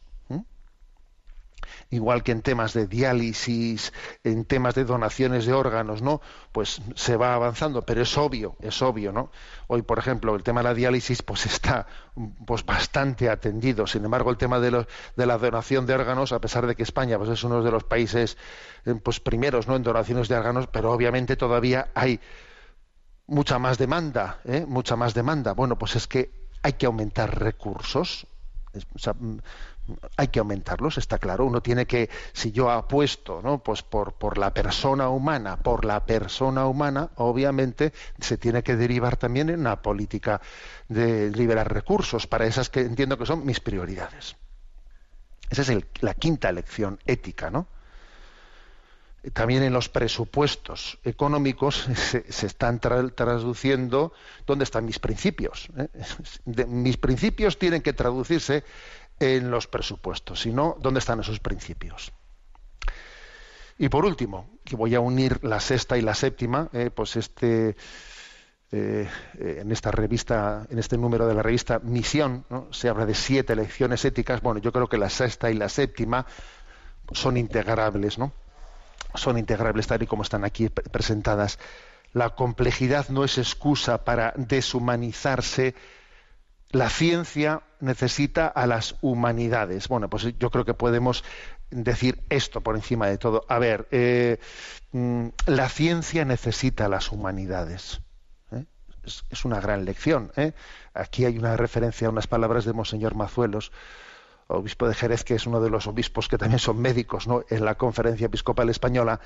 [1.91, 6.21] Igual que en temas de diálisis, en temas de donaciones de órganos, ¿no?
[6.53, 9.31] Pues se va avanzando, pero es obvio, es obvio, ¿no?
[9.67, 11.87] Hoy, por ejemplo, el tema de la diálisis pues está
[12.47, 13.87] pues bastante atendido.
[13.87, 16.85] Sin embargo, el tema de, los, de la donación de órganos, a pesar de que
[16.85, 18.39] España pues es uno de los países
[18.87, 19.77] eh, pues primeros, ¿no?
[19.77, 22.21] en donaciones de órganos, pero obviamente todavía hay
[23.27, 24.65] mucha más demanda, ¿eh?
[24.67, 25.53] mucha más demanda.
[25.53, 26.31] Bueno, pues es que
[26.63, 28.27] hay que aumentar recursos.
[30.17, 31.47] Hay que aumentarlos, está claro.
[31.47, 33.63] Uno tiene que, si yo apuesto, ¿no?
[33.63, 39.51] Pues por, la persona humana, por la persona humana, obviamente se tiene que derivar también
[39.51, 40.41] en una política
[40.89, 44.37] de liberar recursos para esas que entiendo que son mis prioridades.
[45.49, 47.67] Esa es la quinta lección ética, ¿no?
[49.35, 54.15] También en los presupuestos económicos se, están traduciendo
[54.47, 55.69] dónde están mis principios.
[55.77, 55.89] ¿eh?
[56.67, 58.65] mis principios tienen que traducirse
[59.21, 62.13] en los presupuestos, sino dónde están esos principios.
[63.79, 67.77] Y por último, que voy a unir la sexta y la séptima, eh, pues este
[68.73, 73.57] eh, en esta revista, en este número de la revista Misión, se habla de siete
[73.57, 74.43] lecciones éticas.
[74.43, 76.27] Bueno, yo creo que la sexta y la séptima
[77.13, 78.33] son integrables, ¿no?
[79.15, 81.59] Son integrables tal y como están aquí presentadas.
[82.13, 85.75] La complejidad no es excusa para deshumanizarse
[86.73, 89.89] la ciencia necesita a las humanidades.
[89.89, 91.25] Bueno, pues yo creo que podemos
[91.71, 93.45] decir esto por encima de todo.
[93.49, 94.39] A ver, eh,
[94.93, 98.01] mm, la ciencia necesita a las humanidades.
[98.53, 98.65] ¿eh?
[99.05, 100.33] Es, una gran lección.
[100.37, 100.53] ¿eh?
[100.95, 103.73] Aquí hay una referencia a unas palabras de Monseñor Mazuelos,
[104.47, 107.45] obispo de Jerez, que es uno de los obispos que también son médicos ¿no?
[107.49, 109.21] en la Conferencia Episcopal Española,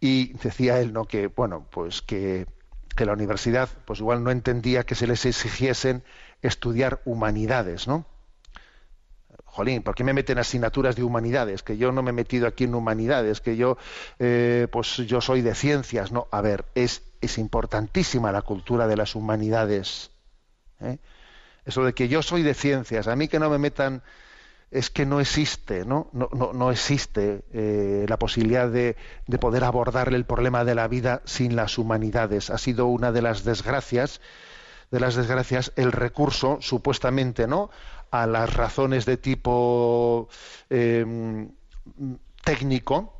[0.00, 1.04] y decía él ¿no?
[1.04, 2.46] que, bueno, pues que,
[2.96, 6.02] que la universidad pues igual no entendía que se les exigiesen
[6.42, 8.06] estudiar humanidades, ¿no?
[9.44, 11.64] Jolín, ¿por qué me meten asignaturas de humanidades?
[11.64, 13.78] Que yo no me he metido aquí en humanidades, que yo,
[14.20, 16.28] eh, pues yo soy de ciencias, ¿no?
[16.30, 20.12] A ver, es, es importantísima la cultura de las humanidades.
[20.80, 20.98] ¿eh?
[21.64, 24.02] Eso de que yo soy de ciencias, a mí que no me metan,
[24.70, 26.08] es que no existe, ¿no?
[26.12, 28.94] No, no, no existe eh, la posibilidad de,
[29.26, 32.50] de poder abordar el problema de la vida sin las humanidades.
[32.50, 34.20] Ha sido una de las desgracias
[34.90, 37.70] de las desgracias el recurso supuestamente no
[38.10, 40.28] a las razones de tipo
[40.68, 41.50] em,
[42.42, 43.14] técnico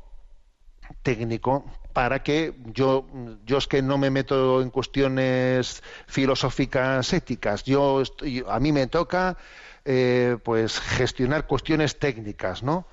[1.01, 3.05] técnico para que yo
[3.45, 7.63] yo es que no me meto en cuestiones filosóficas éticas.
[7.63, 8.03] Yo
[8.47, 9.37] a mí me toca
[9.85, 12.85] eh, pues gestionar cuestiones técnicas no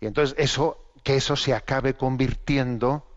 [0.00, 3.09] y entonces eso que eso se acabe convirtiendo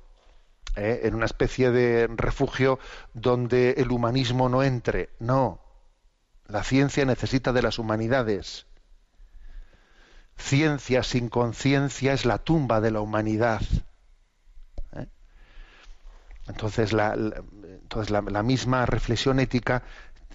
[0.75, 1.01] ¿eh?
[1.03, 2.79] en una especie de refugio
[3.13, 5.09] donde el humanismo no entre.
[5.19, 5.61] No,
[6.47, 8.67] la ciencia necesita de las humanidades.
[10.37, 13.61] Ciencia sin conciencia es la tumba de la humanidad.
[14.95, 15.07] ¿eh?
[16.47, 19.83] Entonces, la, entonces la, misma reflexión ética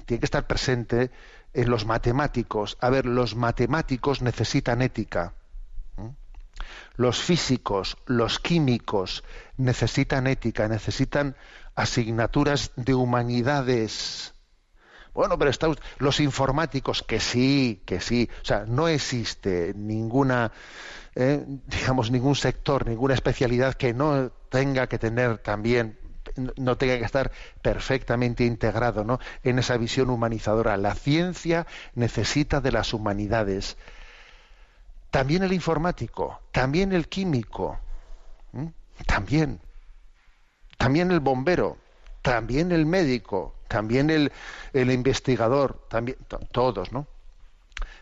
[0.06, 1.10] tiene que estar presente
[1.52, 2.78] en los matemáticos.
[2.80, 5.34] A ver, los matemáticos necesitan ética.
[6.98, 9.22] Los físicos, los químicos
[9.56, 11.36] necesitan ética, necesitan
[11.76, 14.34] asignaturas de humanidades.
[15.14, 18.28] Bueno, pero está los informáticos que sí, que sí.
[18.42, 20.50] O sea, no existe ninguna,
[21.14, 25.96] eh, digamos, ningún sector, ninguna especialidad que no tenga que tener también
[26.56, 27.30] no tenga que estar
[27.62, 29.20] perfectamente integrado ¿no?
[29.44, 30.76] en esa visión humanizadora.
[30.76, 33.76] La ciencia necesita de las humanidades
[35.10, 37.78] también el informático, también el químico,
[39.06, 39.60] también,
[40.76, 41.78] también el bombero,
[42.22, 44.32] también el médico, también el,
[44.72, 46.18] el investigador, también
[46.52, 47.06] todos, ¿no?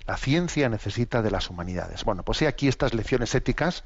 [0.06, 2.04] La ciencia necesita de las humanidades.
[2.04, 3.84] Bueno, pues he aquí estas lecciones éticas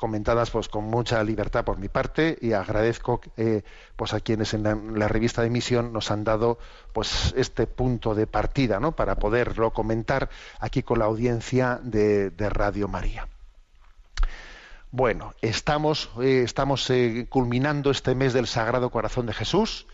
[0.00, 3.62] comentadas pues con mucha libertad por mi parte y agradezco eh,
[3.96, 4.62] pues a quienes en
[4.98, 6.58] la, revista de Misión nos han dado
[6.94, 8.92] pues este punto de partida ¿no?
[8.96, 13.28] para poderlo comentar aquí con la audiencia de, Radio María.
[14.90, 19.86] Bueno, estamos, eh, estamos eh, culminando este mes del Sagrado Corazón de Jesús.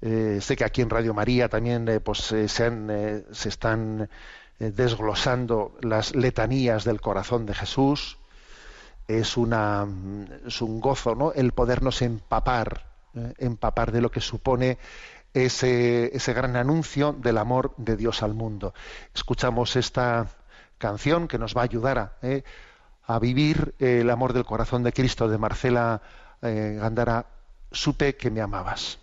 [0.00, 4.10] sé que aquí en Radio María también pues, se, se están
[4.58, 8.17] desglosando las letanías del corazón de Jesús
[9.08, 9.86] es, una,
[10.46, 11.32] es un gozo, ¿no?
[11.32, 12.84] El podernos empapar,
[13.14, 13.32] ¿eh?
[13.38, 14.78] empapar de lo que supone
[15.32, 18.74] ese, ese gran anuncio del amor de Dios al mundo.
[19.14, 20.28] Escuchamos esta
[20.76, 22.44] canción que nos va a ayudar a, ¿eh?
[23.20, 26.02] vivir el amor del corazón de Cristo de Marcela
[26.42, 27.26] eh, Gandara.
[27.72, 28.98] Supe que me amabas.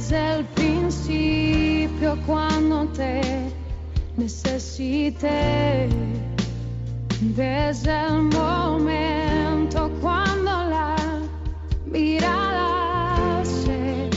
[0.00, 3.20] desde el principio cuando te
[4.16, 5.90] necesité,
[7.20, 10.96] desde el momento cuando la
[11.84, 14.08] mirada se,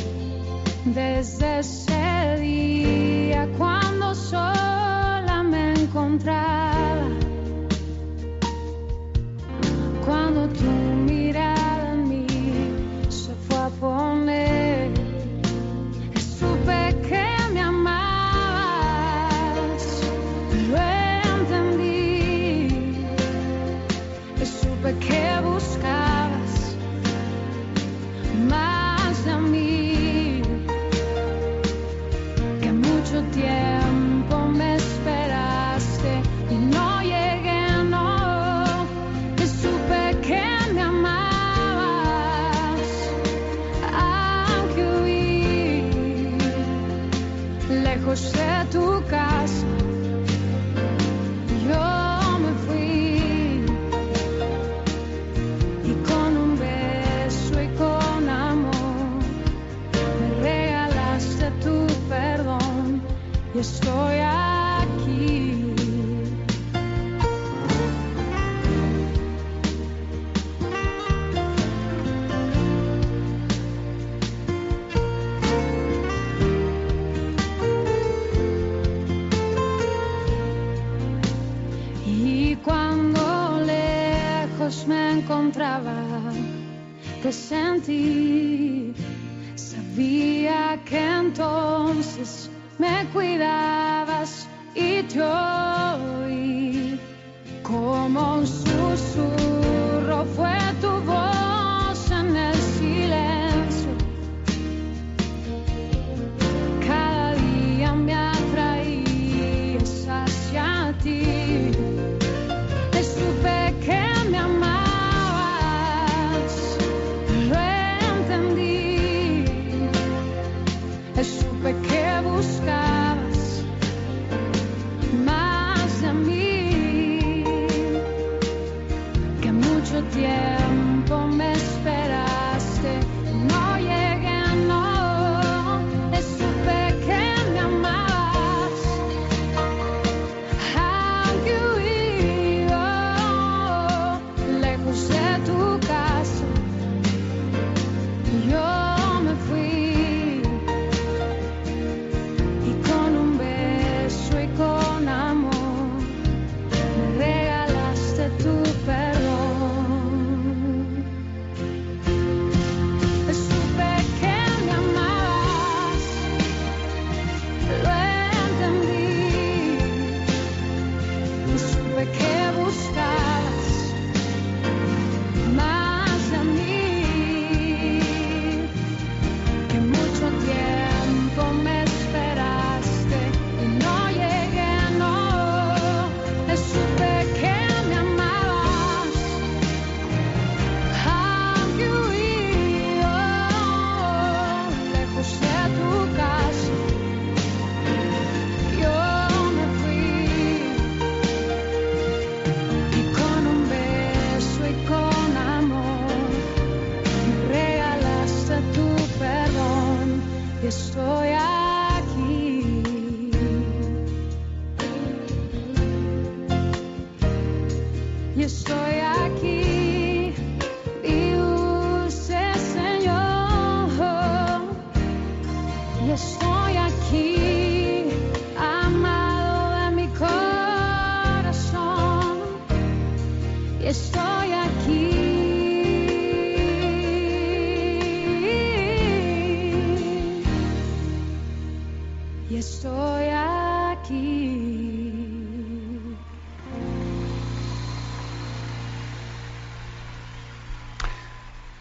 [0.86, 7.10] desde ese día cuando sola me encontraba,
[10.06, 10.72] cuando tu
[11.12, 12.28] mirada en mí
[13.10, 14.13] se fue a poner.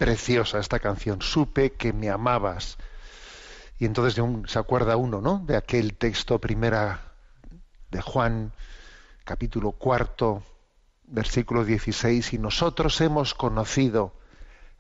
[0.03, 2.77] preciosa esta canción, supe que me amabas.
[3.79, 5.45] Y entonces se acuerda uno, ¿no?
[5.47, 7.13] De aquel texto primera
[7.93, 8.53] de Juan,
[9.23, 10.43] capítulo cuarto,
[11.05, 14.13] versículo 16, y nosotros hemos conocido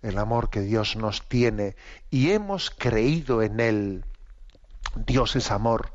[0.02, 1.76] el amor que Dios nos tiene
[2.10, 4.04] y hemos creído en Él.
[4.96, 5.92] Dios es amor,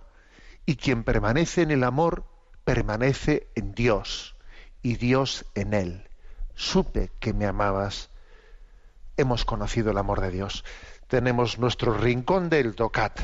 [0.65, 2.23] y quien permanece en el amor,
[2.63, 4.37] permanece en Dios,
[4.81, 6.07] y Dios en Él.
[6.55, 8.09] Supe que me amabas
[9.17, 10.63] hemos conocido el amor de Dios.
[11.07, 13.19] Tenemos nuestro rincón del DOCAT.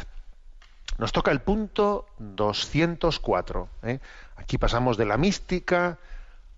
[0.97, 3.69] Nos toca el punto 204.
[3.83, 3.99] ¿eh?
[4.35, 5.97] Aquí pasamos de la mística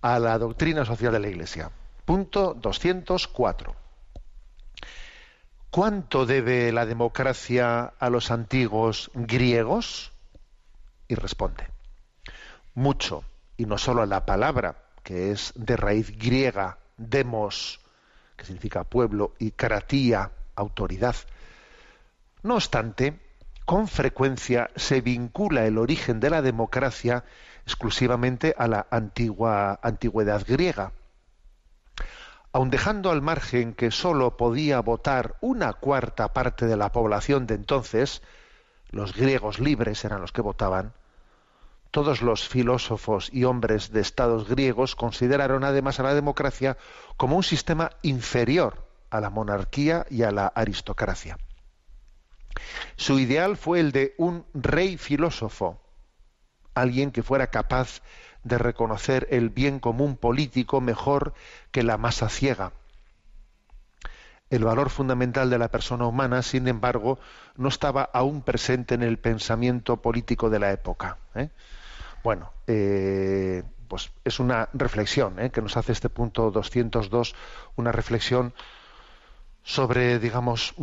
[0.01, 1.71] a la doctrina social de la Iglesia.
[2.05, 3.75] Punto 204.
[5.71, 10.13] ¿Cuánto debe la democracia a los antiguos griegos?
[11.07, 11.67] Y responde,
[12.73, 13.23] mucho,
[13.57, 17.81] y no solo a la palabra, que es de raíz griega, demos,
[18.36, 21.15] que significa pueblo, y kratía, autoridad.
[22.43, 23.19] No obstante,
[23.65, 27.23] con frecuencia se vincula el origen de la democracia
[27.65, 30.91] exclusivamente a la antigua antigüedad griega.
[32.51, 37.55] Aun dejando al margen que sólo podía votar una cuarta parte de la población de
[37.55, 38.21] entonces,
[38.91, 40.93] los griegos libres eran los que votaban,
[41.95, 46.75] todos los filósofos y hombres de estados griegos consideraron además a la democracia
[47.15, 51.37] como un sistema inferior a la monarquía y a la aristocracia.
[52.97, 55.79] Su ideal fue el de un rey filósofo,
[56.73, 58.01] alguien que fuera capaz
[58.43, 61.33] de reconocer el bien común político mejor
[61.71, 62.73] que la masa ciega.
[64.49, 67.19] El valor fundamental de la persona humana, sin embargo,
[67.55, 71.19] no estaba aún presente en el pensamiento político de la época.
[71.35, 71.51] ¿eh?
[72.26, 75.51] Bueno, eh, pues es una reflexión ¿eh?
[75.51, 77.36] que nos hace este punto 202,
[77.76, 78.51] una reflexión
[79.61, 80.73] sobre, digamos,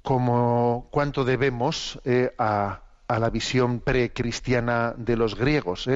[0.00, 5.90] como cuánto debemos eh, a, la visión precristiana de los griegos.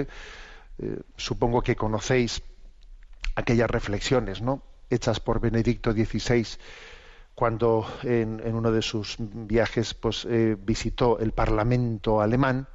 [1.17, 2.43] Supongo que conocéis
[3.35, 4.63] aquellas reflexiones, ¿no?
[4.91, 6.47] hechas por Benedicto XVI
[7.35, 10.29] cuando en, en uno de sus viajes pues,
[10.67, 12.69] visitó el Parlamento alemán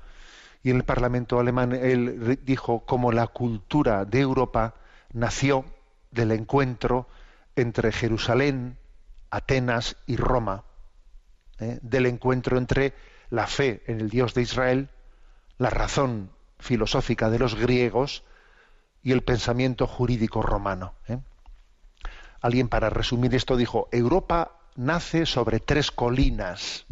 [0.67, 4.73] y en el Parlamento alemán él dijo cómo la cultura de Europa
[5.13, 5.63] nació
[6.11, 7.07] del encuentro
[7.55, 8.77] entre Jerusalén,
[9.29, 10.65] Atenas y Roma,
[11.59, 11.79] ¿eh?
[11.81, 12.93] del encuentro entre
[13.29, 14.89] la fe en el Dios de Israel,
[15.57, 18.25] la razón filosófica de los griegos
[19.03, 20.95] y el pensamiento jurídico romano.
[21.07, 21.19] ¿eh?
[22.41, 26.85] Alguien para resumir esto dijo, Europa nace sobre tres colinas,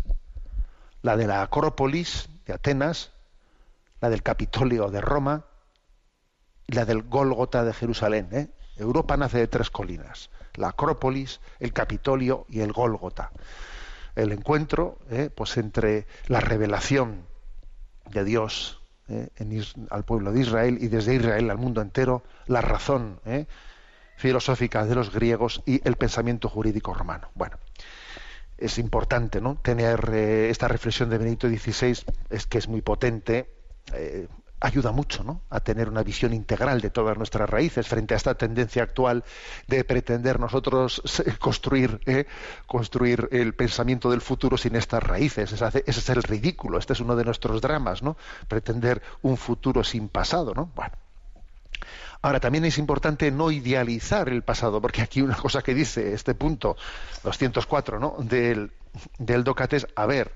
[1.01, 3.11] la de la Acrópolis de Atenas,
[4.05, 5.45] la del Capitolio de Roma
[6.67, 8.29] y la del Gólgota de Jerusalén.
[8.33, 8.49] ¿eh?
[8.77, 13.31] Europa nace de tres colinas la Acrópolis, el Capitolio y el Gólgota.
[14.15, 17.25] El encuentro eh, pues entre la revelación
[18.11, 18.79] de Dios
[19.09, 23.19] eh, en al pueblo de Israel y desde Israel al mundo entero, la razón
[24.17, 27.31] filosófica de los griegos y el pensamiento jurídico romano.
[27.33, 27.57] Bueno,
[28.59, 29.55] es importante ¿no?
[29.55, 33.54] tener esta reflexión de Benedicto XVI, es que es muy potente
[34.65, 35.41] ayuda mucho ¿no?
[35.49, 39.23] a tener una visión integral de todas nuestras raíces frente a esta tendencia actual
[39.67, 41.01] de pretender nosotros
[41.39, 42.25] construir, ¿eh?
[42.65, 45.51] construir el pensamiento del futuro sin estas raíces.
[45.51, 48.17] Ese, es el ridículo, este es uno de nuestros dramas, ¿no?
[48.47, 50.53] pretender un futuro sin pasado.
[50.53, 50.71] ¿no?
[50.75, 50.93] Bueno.
[52.21, 56.33] Ahora, también es importante no idealizar el pasado, porque aquí una cosa que dice este
[56.33, 56.75] punto
[57.23, 58.15] 204 ¿no?
[58.17, 58.71] del,
[59.19, 60.31] del Docates, a ver,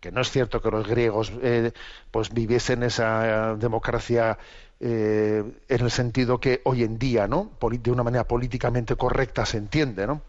[0.00, 1.72] que no es cierto que los griegos eh,
[2.10, 4.38] pues viviesen esa democracia
[4.80, 7.50] eh, en el sentido que hoy en día, ¿no?
[7.60, 10.22] de una manera políticamente correcta se entiende, ¿no?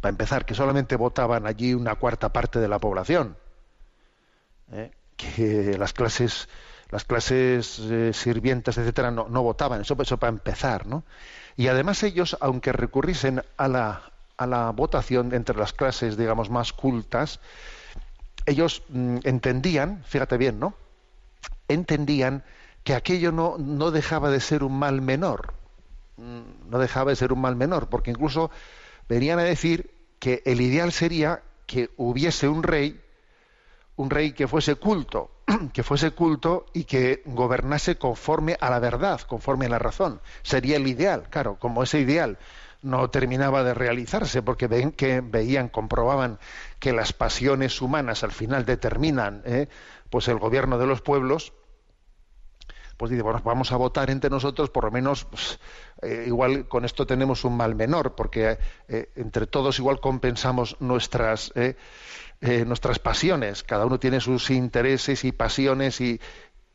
[0.00, 3.36] Para empezar, que solamente votaban allí una cuarta parte de la población,
[4.72, 4.92] ¿eh?
[5.16, 6.48] que las clases
[6.90, 9.82] las clases eh, sirvientes, etcétera, no, no votaban.
[9.82, 11.04] Eso, eso para empezar, ¿no?
[11.56, 16.72] Y además ellos, aunque recurriesen a la, a la votación entre las clases, digamos, más
[16.72, 17.40] cultas,
[18.48, 20.74] ellos mm, entendían, fíjate bien, ¿no?
[21.68, 22.44] Entendían
[22.82, 25.54] que aquello no, no dejaba de ser un mal menor,
[26.16, 28.50] mm, no dejaba de ser un mal menor, porque incluso
[29.08, 33.00] venían a decir que el ideal sería que hubiese un rey,
[33.96, 35.30] un rey que fuese culto,
[35.72, 40.20] que fuese culto y que gobernase conforme a la verdad, conforme a la razón.
[40.42, 42.38] Sería el ideal, claro, como ese ideal
[42.82, 46.38] no terminaba de realizarse porque ven que veían comprobaban
[46.78, 49.68] que las pasiones humanas al final determinan ¿eh?
[50.10, 51.52] pues el gobierno de los pueblos
[52.98, 55.58] pues dice bueno vamos a votar entre nosotros por lo menos pues,
[56.02, 58.58] eh, igual con esto tenemos un mal menor porque
[58.88, 61.76] eh, entre todos igual compensamos nuestras eh,
[62.40, 66.20] eh, nuestras pasiones cada uno tiene sus intereses y pasiones y,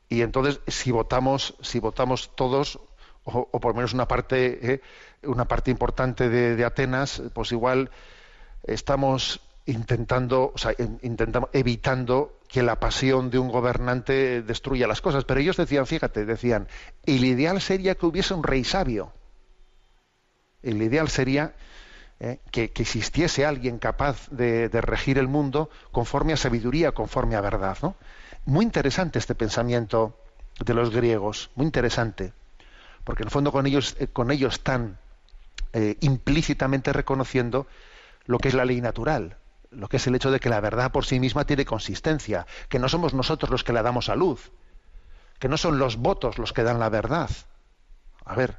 [0.10, 2.80] y entonces si votamos si votamos todos
[3.26, 4.82] o, o por lo menos una parte
[5.26, 7.92] una parte importante de, Atenas, pues igual
[8.64, 15.26] estamos intentando, o sea, intentamos, evitando que la pasión de un gobernante destruya las cosas.
[15.26, 16.68] Pero ellos decían, fíjate, decían,
[17.06, 19.12] el ideal sería que hubiese un rey sabio.
[20.62, 21.54] El ideal sería
[22.20, 22.40] ¿eh?
[22.52, 27.78] que, que existiese alguien capaz de, regir el mundo conforme a sabiduría, conforme a verdad.
[27.82, 27.96] ¿no?
[28.46, 30.18] Muy interesante este pensamiento
[30.64, 32.34] de los griegos, muy interesante,
[33.04, 34.98] porque en el fondo con ellos, eh, con ellos están
[35.74, 37.68] eh, implícitamente reconociendo
[38.26, 39.38] lo que es la ley natural,
[39.72, 42.80] lo que es el hecho de que la verdad por sí misma tiene consistencia, que
[42.80, 44.52] no somos nosotros los que la damos a luz,
[45.40, 47.30] que no son los votos los que dan la verdad.
[48.24, 48.58] A ver,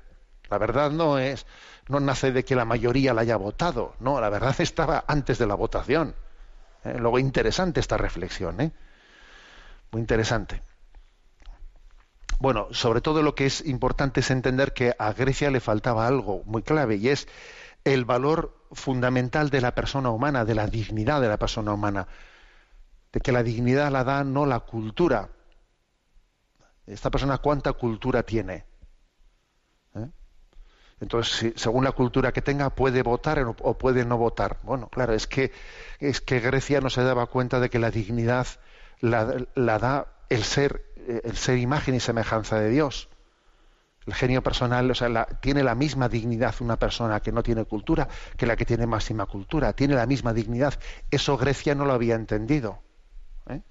[0.50, 1.46] la verdad no es,
[1.88, 5.46] no nace de que la mayoría la haya votado, no, la verdad estaba antes de
[5.46, 6.14] la votación.
[6.84, 8.72] Eh, luego interesante esta reflexión, ¿eh?
[9.90, 10.62] muy interesante.
[12.40, 16.42] Bueno, sobre todo lo que es importante es entender que a Grecia le faltaba algo
[16.44, 17.28] muy clave y es
[17.84, 22.08] el valor fundamental de la persona humana, de la dignidad de la persona humana,
[23.12, 25.30] de que la dignidad la da no la cultura.
[26.86, 28.66] Esta persona cuánta cultura tiene.
[29.94, 30.10] ¿Eh?
[31.00, 34.58] Entonces, según la cultura que tenga, puede votar o puede no votar.
[34.62, 35.52] Bueno, claro, es que
[35.98, 38.46] es que Grecia no se daba cuenta de que la dignidad
[39.00, 40.84] la, la da el ser,
[41.24, 43.08] el ser imagen y semejanza de Dios.
[44.06, 47.64] El genio personal, o sea, la- tiene la misma dignidad una persona que no tiene
[47.64, 49.72] cultura que la que tiene máxima cultura.
[49.72, 50.74] Tiene la misma dignidad.
[51.10, 52.80] Eso Grecia no lo había entendido.
[53.48, 53.62] ¿eh?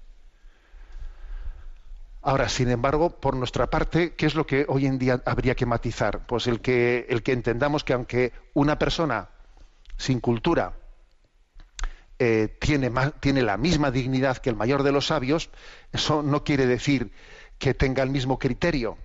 [2.22, 5.66] Ahora, sin embargo, por nuestra parte, ¿qué es lo que hoy en día habría que
[5.66, 6.26] matizar?
[6.26, 9.28] Pues el que, el que entendamos que aunque una persona
[9.96, 10.72] sin cultura
[12.18, 15.50] eh, tiene, ma- tiene la misma dignidad que el mayor de los sabios,
[15.92, 17.12] eso no quiere decir
[17.58, 18.96] que tenga el mismo criterio.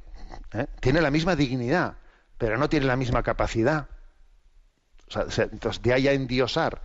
[0.54, 0.68] ¿eh?
[0.80, 1.96] Tiene la misma dignidad,
[2.38, 3.88] pero no tiene la misma capacidad.
[5.16, 6.82] Entonces, de ahí a endiosar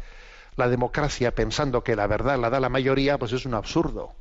[0.57, 4.15] la democracia pensando que la verdad la da la mayoría, pues es un absurdo.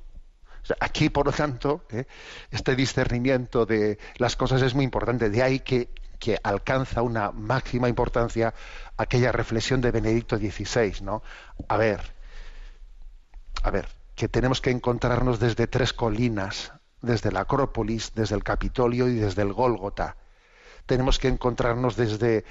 [0.80, 2.06] Aquí, por lo tanto, ¿eh?
[2.52, 5.30] este discernimiento de las cosas es muy importante.
[5.30, 5.90] De ahí que,
[6.24, 8.54] que alcanza una máxima importancia
[9.04, 11.22] aquella reflexión de Benedicto XVI, ¿no?
[11.68, 12.00] A ver,
[13.64, 16.72] a ver, que tenemos que encontrarnos desde tres colinas,
[17.02, 20.18] desde la Acrópolis, desde el Capitolio y desde el Gólgota.
[20.86, 22.46] Tenemos que encontrarnos desde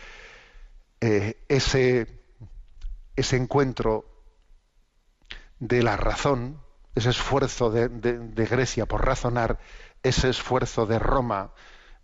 [1.01, 2.23] eh, ese,
[3.17, 4.07] ese encuentro
[5.59, 6.61] de la razón,
[6.95, 9.59] ese esfuerzo de, de- de Grecia por razonar,
[10.03, 11.53] ese esfuerzo de Roma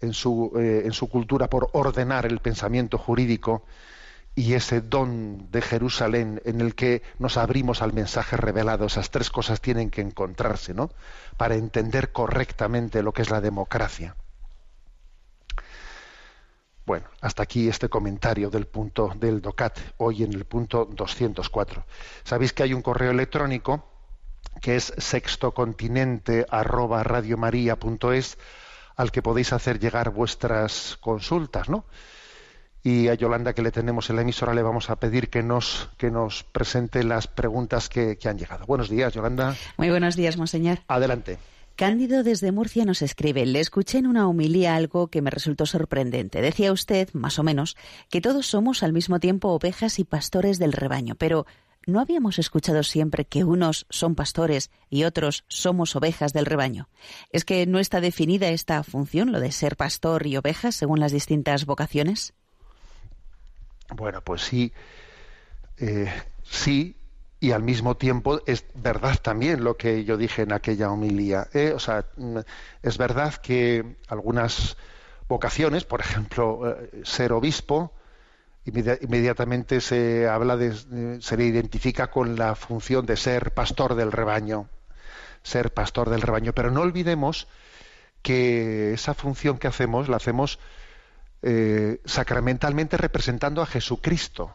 [0.01, 3.65] en su, eh, en su cultura por ordenar el pensamiento jurídico
[4.35, 8.87] y ese don de Jerusalén en el que nos abrimos al mensaje revelado.
[8.87, 10.91] Esas tres cosas tienen que encontrarse, ¿no?
[11.37, 14.15] Para entender correctamente lo que es la democracia.
[16.87, 21.85] Bueno, hasta aquí este comentario del punto del DOCAT, hoy en el punto 204.
[22.25, 23.85] Sabéis que hay un correo electrónico
[24.63, 28.39] que es sextocontinente arroba radiomaria.es
[28.99, 31.87] al que podéis hacer llegar vuestras consultas, ¿no?
[32.83, 35.89] Y a Yolanda, que le tenemos en la emisora, le vamos a pedir que nos,
[35.97, 38.67] que nos presente las preguntas que, que han llegado.
[38.67, 39.57] Buenos días, Yolanda.
[39.77, 40.81] Muy buenos días, monseñor.
[40.89, 41.39] Adelante.
[41.77, 46.41] Cándido desde Murcia nos escribe, le escuché en una homilía algo que me resultó sorprendente.
[46.41, 47.77] Decía usted, más o menos,
[48.11, 51.47] que todos somos al mismo tiempo ovejas y pastores del rebaño, pero
[51.89, 56.89] ¿no habíamos escuchado siempre que unos son pastores y otros somos ovejas del rebaño?
[57.31, 61.13] ¿Es que no está definida esta función, lo de ser pastor y ovejas, según las
[61.13, 62.35] distintas vocaciones?
[63.97, 64.71] Bueno, pues sí,
[65.79, 66.13] eh,
[66.43, 66.95] sí,
[67.41, 71.49] y al mismo tiempo es verdad también lo que yo dije en aquella homilía.
[71.55, 71.73] ¿eh?
[71.75, 72.39] O sea, mm,
[72.83, 74.77] es verdad que algunas
[75.27, 77.95] vocaciones, por ejemplo, eh, ser obispo,
[78.65, 84.69] inmediatamente se habla de, se le identifica con la función de ser pastor del rebaño,
[85.43, 86.53] ser pastor del rebaño.
[86.53, 87.49] Pero no olvidemos
[88.23, 90.59] que esa función que hacemos la hacemos
[91.43, 94.55] eh, sacramentalmente representando a Jesucristo.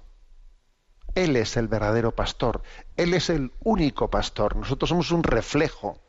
[1.15, 2.63] Él es el verdadero pastor,
[2.97, 4.55] Él es el único pastor.
[4.55, 6.01] Nosotros somos un reflejo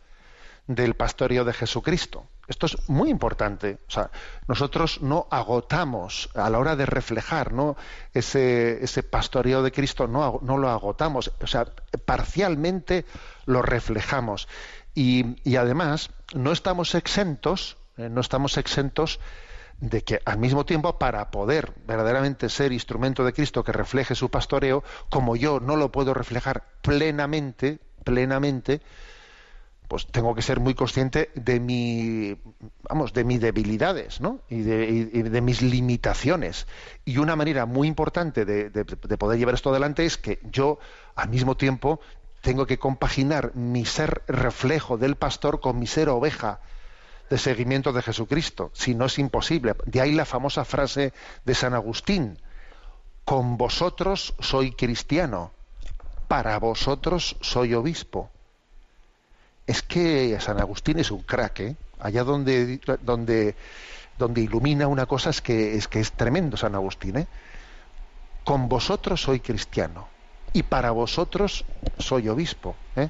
[0.67, 2.27] del pastoreo de Jesucristo.
[2.49, 3.79] Esto es muy importante.
[3.89, 4.11] O sea,
[4.49, 7.77] nosotros no agotamos a la hora de reflejar ¿no?
[8.13, 11.33] ese, ese pastoreo de Cristo, no, no lo agotamos.
[11.41, 11.67] O sea,
[12.05, 13.05] parcialmente
[13.47, 14.49] lo reflejamos.
[14.95, 19.21] Y, y además, no estamos exentos, eh, no estamos exentos
[19.81, 24.31] de que al mismo tiempo para poder verdaderamente ser instrumento de Cristo que refleje su
[24.31, 28.81] pastoreo, como yo no lo puedo reflejar plenamente, plenamente,
[29.95, 32.37] pues tengo que ser muy consciente de mis
[33.41, 34.19] debilidades
[34.51, 36.67] y, de, mis limitaciones.
[37.05, 40.81] Y una manera muy importante de- de poder llevar esto adelante es que yo
[41.15, 42.01] al mismo tiempo
[42.41, 46.59] tengo que compaginar mi ser reflejo del pastor con mi ser oveja
[47.31, 48.73] de seguimiento de Jesucristo.
[48.75, 49.77] Si no es imposible.
[49.87, 51.13] De ahí la famosa frase
[51.45, 52.37] de San Agustín
[53.25, 55.53] con vosotros soy cristiano,
[56.27, 58.33] para vosotros soy obispo.
[59.67, 61.77] Es que San Agustín es un crack, ¿eh?
[61.99, 63.55] allá donde, donde,
[64.19, 67.17] donde ilumina una cosa es que, es que es tremendo San Agustín.
[67.17, 67.27] ¿eh?
[68.45, 70.09] Con vosotros soy cristiano
[70.53, 71.65] y para vosotros
[71.99, 72.77] soy obispo.
[72.97, 73.09] ¿eh?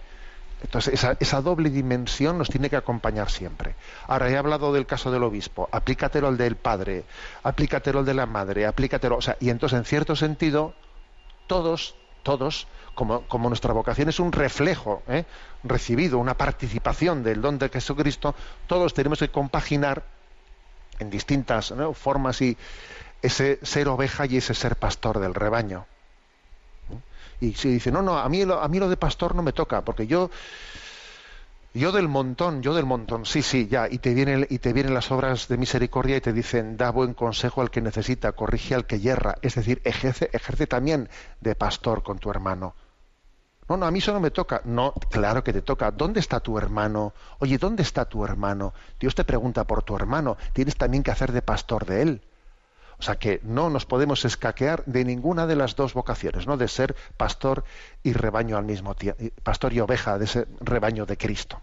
[0.63, 3.75] Entonces, esa, esa, doble dimensión nos tiene que acompañar siempre.
[4.07, 7.05] Ahora, he hablado del caso del obispo, aplícatelo al del padre,
[7.43, 9.17] aplícatelo al de la madre, aplícatelo.
[9.17, 10.75] O sea, y entonces, en cierto sentido,
[11.49, 12.67] todos, todos,
[12.97, 15.25] como, como nuestra vocación es un reflejo ¿eh?
[15.63, 18.35] recibido, una participación del don de Jesucristo,
[18.67, 20.03] todos tenemos que compaginar
[20.99, 22.57] en distintas formas y
[23.23, 25.87] ese ser oveja y ese ser pastor del rebaño.
[27.41, 29.53] Y se dice, no, no, a mí, lo, a mí lo de pastor no me
[29.53, 30.31] toca, porque yo,
[31.75, 34.95] yo del montón, yo del montón, sí, sí, ya, y te, vienen, y te vienen
[34.95, 38.87] las obras de misericordia y te dicen, da buen consejo al que necesita, corrige al
[38.87, 41.09] que yerra, es decir, ejerce, ejerce también
[41.41, 42.75] de pastor con tu hermano.
[43.69, 44.61] No, no, a mí eso no me toca.
[44.65, 45.91] No, claro que te toca.
[45.91, 47.15] ¿Dónde está tu hermano?
[47.39, 48.75] Oye, ¿dónde está tu hermano?
[49.01, 50.37] Dios te pregunta por tu hermano.
[50.53, 52.23] Tienes también que hacer de pastor de él.
[52.99, 56.57] O sea que no nos podemos escaquear de ninguna de las dos vocaciones, ¿no?
[56.57, 57.65] De ser pastor
[58.03, 61.61] y rebaño al mismo tiempo, pastor y oveja de ese rebaño de Cristo.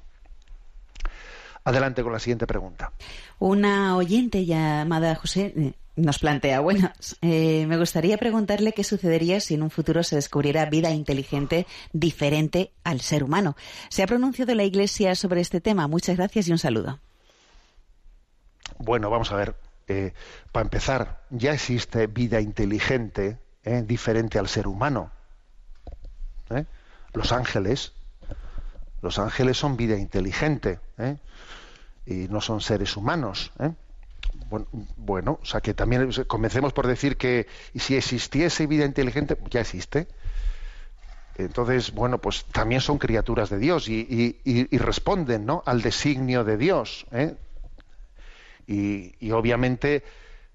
[1.64, 2.92] Adelante con la siguiente pregunta.
[3.38, 9.54] Una oyente llamada José eh, nos plantea, bueno, eh, me gustaría preguntarle qué sucedería si
[9.54, 13.56] en un futuro se descubriera vida inteligente diferente al ser humano.
[13.90, 15.88] ¿Se ha pronunciado la Iglesia sobre este tema?
[15.88, 17.00] Muchas gracias y un saludo.
[18.80, 19.56] Bueno, vamos a ver.
[19.92, 20.14] Eh,
[20.54, 25.12] para empezar, ya existe vida inteligente eh, diferente al ser humano.
[26.50, 26.64] ¿eh?
[27.14, 27.92] Los ángeles,
[29.02, 30.80] los ángeles son vida inteligente
[32.06, 33.52] y no son seres humanos.
[34.50, 39.60] Bueno, bueno, o sea que también comencemos por decir que si existiese vida inteligente, ya
[39.60, 40.08] existe.
[41.36, 45.64] Entonces, bueno, pues también son criaturas de Dios y, responden ¿no?
[45.66, 47.06] al designio de Dios.
[48.72, 50.04] Y, obviamente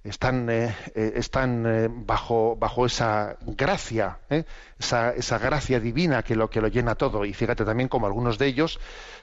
[0.03, 4.45] están, eh, están eh, bajo, bajo esa gracia, ¿eh?
[4.79, 7.25] esa, esa, gracia divina que lo, que lo llena todo.
[7.25, 8.79] Y fíjate también como algunos de ellos,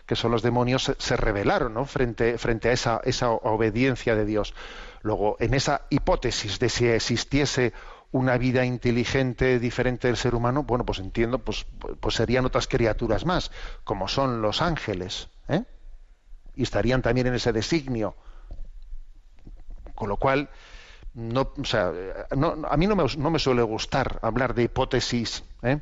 [0.05, 1.85] que son los demonios, se, rebelaron ¿no?
[1.85, 4.53] frente, frente a esa, esa obediencia de Dios.
[5.01, 7.73] Luego, en esa hipótesis de si existiese
[8.11, 11.65] una vida inteligente diferente del ser humano, bueno, pues entiendo, pues,
[11.99, 13.51] pues serían otras criaturas más,
[13.83, 15.63] como son los ángeles, ¿eh?
[16.55, 18.15] y estarían también en ese designio.
[19.95, 20.49] Con lo cual,
[21.13, 21.91] no, o sea,
[22.35, 25.79] no, a mí no me, no me, suele gustar hablar de hipótesis, ¿eh?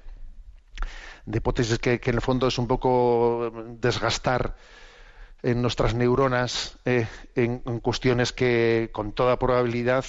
[1.25, 4.55] de hipótesis que, en el fondo es un poco desgastar
[5.43, 10.05] en nuestras neuronas eh, en, cuestiones que con toda probabilidad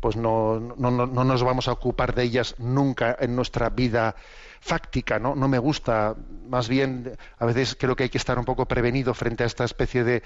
[0.00, 4.14] pues no, no, no, no, nos vamos a ocupar de ellas nunca en nuestra vida
[4.60, 5.34] fáctica, ¿no?
[5.34, 6.16] No me gusta,
[6.48, 9.64] más bien a veces creo que hay que estar un poco prevenido frente a esta
[9.64, 10.22] especie de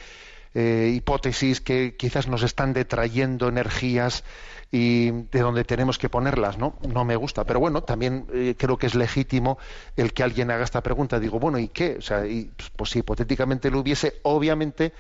[0.54, 4.24] eh, hipótesis que quizás nos están detrayendo energías
[4.72, 6.76] y de donde tenemos que ponerlas, ¿no?
[6.88, 9.58] No me gusta, pero bueno, también eh, creo que es legítimo
[9.96, 11.18] el que alguien haga esta pregunta.
[11.18, 11.96] Digo, bueno, ¿y qué?
[11.98, 14.92] O sea, y, pues si hipotéticamente lo hubiese, obviamente,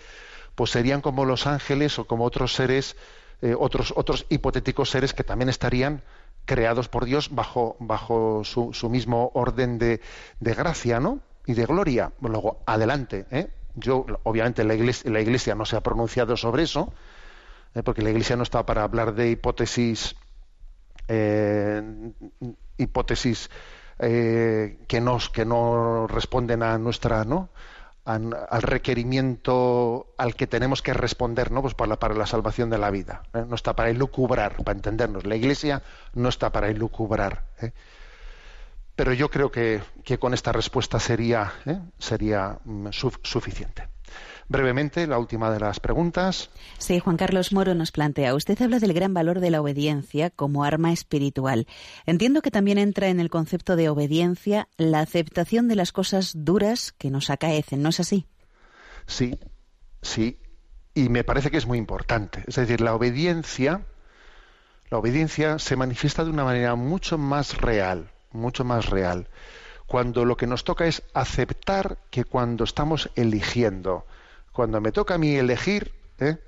[0.54, 2.96] pues serían como los ángeles o como otros seres,
[3.42, 6.02] eh, otros otros hipotéticos seres que también estarían
[6.46, 10.00] creados por Dios bajo bajo su, su mismo orden de,
[10.40, 11.20] de gracia, ¿no?
[11.46, 12.12] Y de gloria.
[12.20, 13.50] Luego, adelante, ¿eh?
[13.74, 16.92] Yo, obviamente, la iglesia, la iglesia no se ha pronunciado sobre eso,
[17.74, 20.16] eh, porque la Iglesia no está para hablar de hipótesis,
[21.08, 21.82] eh,
[22.78, 23.50] hipótesis
[23.98, 27.50] eh, que, nos, que no responden a nuestra, ¿no?
[28.04, 31.62] An, al requerimiento al que tenemos que responder, ¿no?
[31.62, 33.22] Pues para, para la salvación de la vida.
[33.32, 35.26] No está para ilucubrar, para entendernos.
[35.26, 35.82] La Iglesia
[36.14, 37.44] no está para ilucubrar.
[37.60, 37.72] ¿eh?
[38.96, 41.78] Pero yo creo que, que, con esta respuesta sería, ¿eh?
[41.98, 43.88] sería mm, su, suficiente.
[44.50, 46.50] Brevemente, la última de las preguntas.
[46.78, 50.64] Sí, Juan Carlos Moro nos plantea, usted habla del gran valor de la obediencia como
[50.64, 51.68] arma espiritual.
[52.04, 56.92] Entiendo que también entra en el concepto de obediencia la aceptación de las cosas duras
[56.98, 58.26] que nos acaecen, ¿no es así?
[59.06, 59.38] Sí,
[60.02, 60.40] sí,
[60.94, 62.42] y me parece que es muy importante.
[62.48, 63.86] Es decir, la obediencia,
[64.90, 69.28] la obediencia se manifiesta de una manera mucho más real, mucho más real,
[69.86, 74.06] cuando lo que nos toca es aceptar que cuando estamos eligiendo,
[74.52, 76.38] cuando me toca a mí elegir, ¿eh?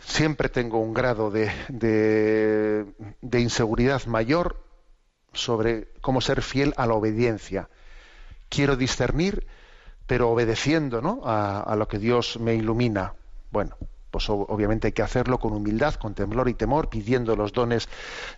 [0.00, 4.64] siempre tengo un grado de, de, inseguridad mayor
[5.32, 7.68] sobre cómo ser fiel a la obediencia.
[8.48, 9.46] Quiero discernir,
[10.06, 11.20] pero obedeciendo ¿no?
[11.24, 13.14] a lo que Dios me ilumina.
[13.50, 13.76] Bueno,
[14.10, 17.88] pues obviamente hay que hacerlo con humildad, con temblor y temor, pidiendo los dones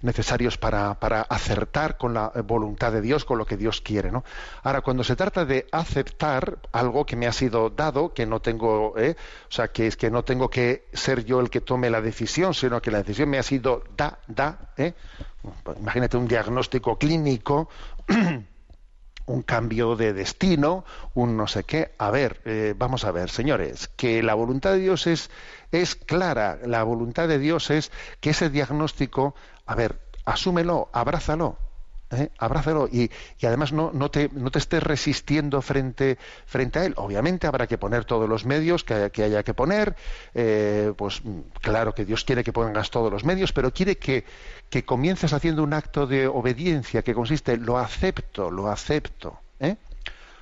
[0.02, 4.12] necesarios para, para acertar con la eh, voluntad de Dios, con lo que Dios quiere.
[4.12, 4.24] ¿no?
[4.62, 8.94] Ahora, cuando se trata de aceptar algo que me ha sido dado, que no tengo,
[8.98, 9.16] ¿eh?
[9.48, 12.54] o sea, que es que no tengo que ser yo el que tome la decisión,
[12.54, 14.94] sino que la decisión me ha sido da, da, ¿eh?
[15.78, 17.68] imagínate un diagnóstico clínico
[19.26, 21.92] un cambio de destino, un no sé qué.
[21.98, 25.30] A ver, eh, vamos a ver, señores, que la voluntad de Dios es,
[25.72, 29.34] es clara, la voluntad de Dios es que ese diagnóstico,
[29.66, 31.58] a ver, asúmelo, abrázalo.
[32.10, 32.30] ¿eh?
[32.38, 33.10] abrázalo y,
[33.46, 36.18] además no, no, te, no te estés resistiendo frente,
[36.78, 36.92] a él.
[36.96, 39.96] Obviamente habrá que poner todos los medios que, haya- que poner,
[40.34, 41.22] eh, pues
[41.60, 44.24] claro que Dios quiere que pongas todos los medios, pero quiere que,
[44.68, 49.76] que comiences haciendo un acto de obediencia que consiste en lo acepto, lo acepto, ¿eh?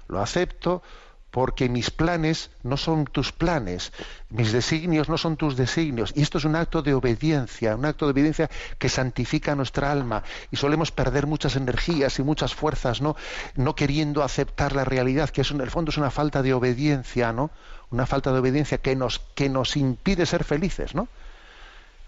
[0.08, 0.82] lo acepto
[1.30, 3.92] porque mis planes no son tus planes,
[4.30, 6.12] mis designios no son tus designios.
[6.16, 10.24] Y esto es un acto de obediencia, un acto de obediencia que santifica nuestra alma.
[10.50, 13.16] Y solemos perder muchas energías y muchas fuerzas, ¿no?
[13.54, 17.32] No queriendo aceptar la realidad, que es, en el fondo es una falta de obediencia,
[17.32, 17.50] ¿no?
[17.90, 21.06] Una falta de obediencia que nos, que nos impide ser felices, ¿no?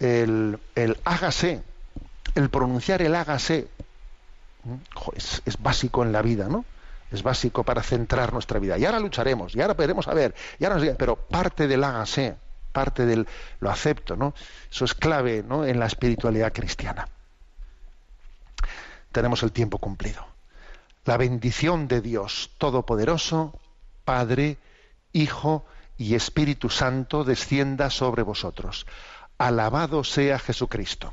[0.00, 1.62] El, el hágase,
[2.34, 3.68] el pronunciar el hágase,
[5.14, 6.64] es, es básico en la vida, ¿no?
[7.12, 8.78] Es básico para centrar nuestra vida.
[8.78, 12.36] Y ahora lucharemos, y ahora veremos a ver, y ahora pero parte del hágase,
[12.72, 13.26] parte del
[13.60, 14.34] lo acepto, ¿no?
[14.70, 15.64] Eso es clave, ¿no?
[15.64, 17.06] En la espiritualidad cristiana.
[19.12, 20.26] Tenemos el tiempo cumplido.
[21.04, 23.58] La bendición de Dios Todopoderoso,
[24.04, 24.56] Padre,
[25.12, 25.66] Hijo
[25.98, 28.86] y Espíritu Santo descienda sobre vosotros.
[29.36, 31.12] Alabado sea Jesucristo.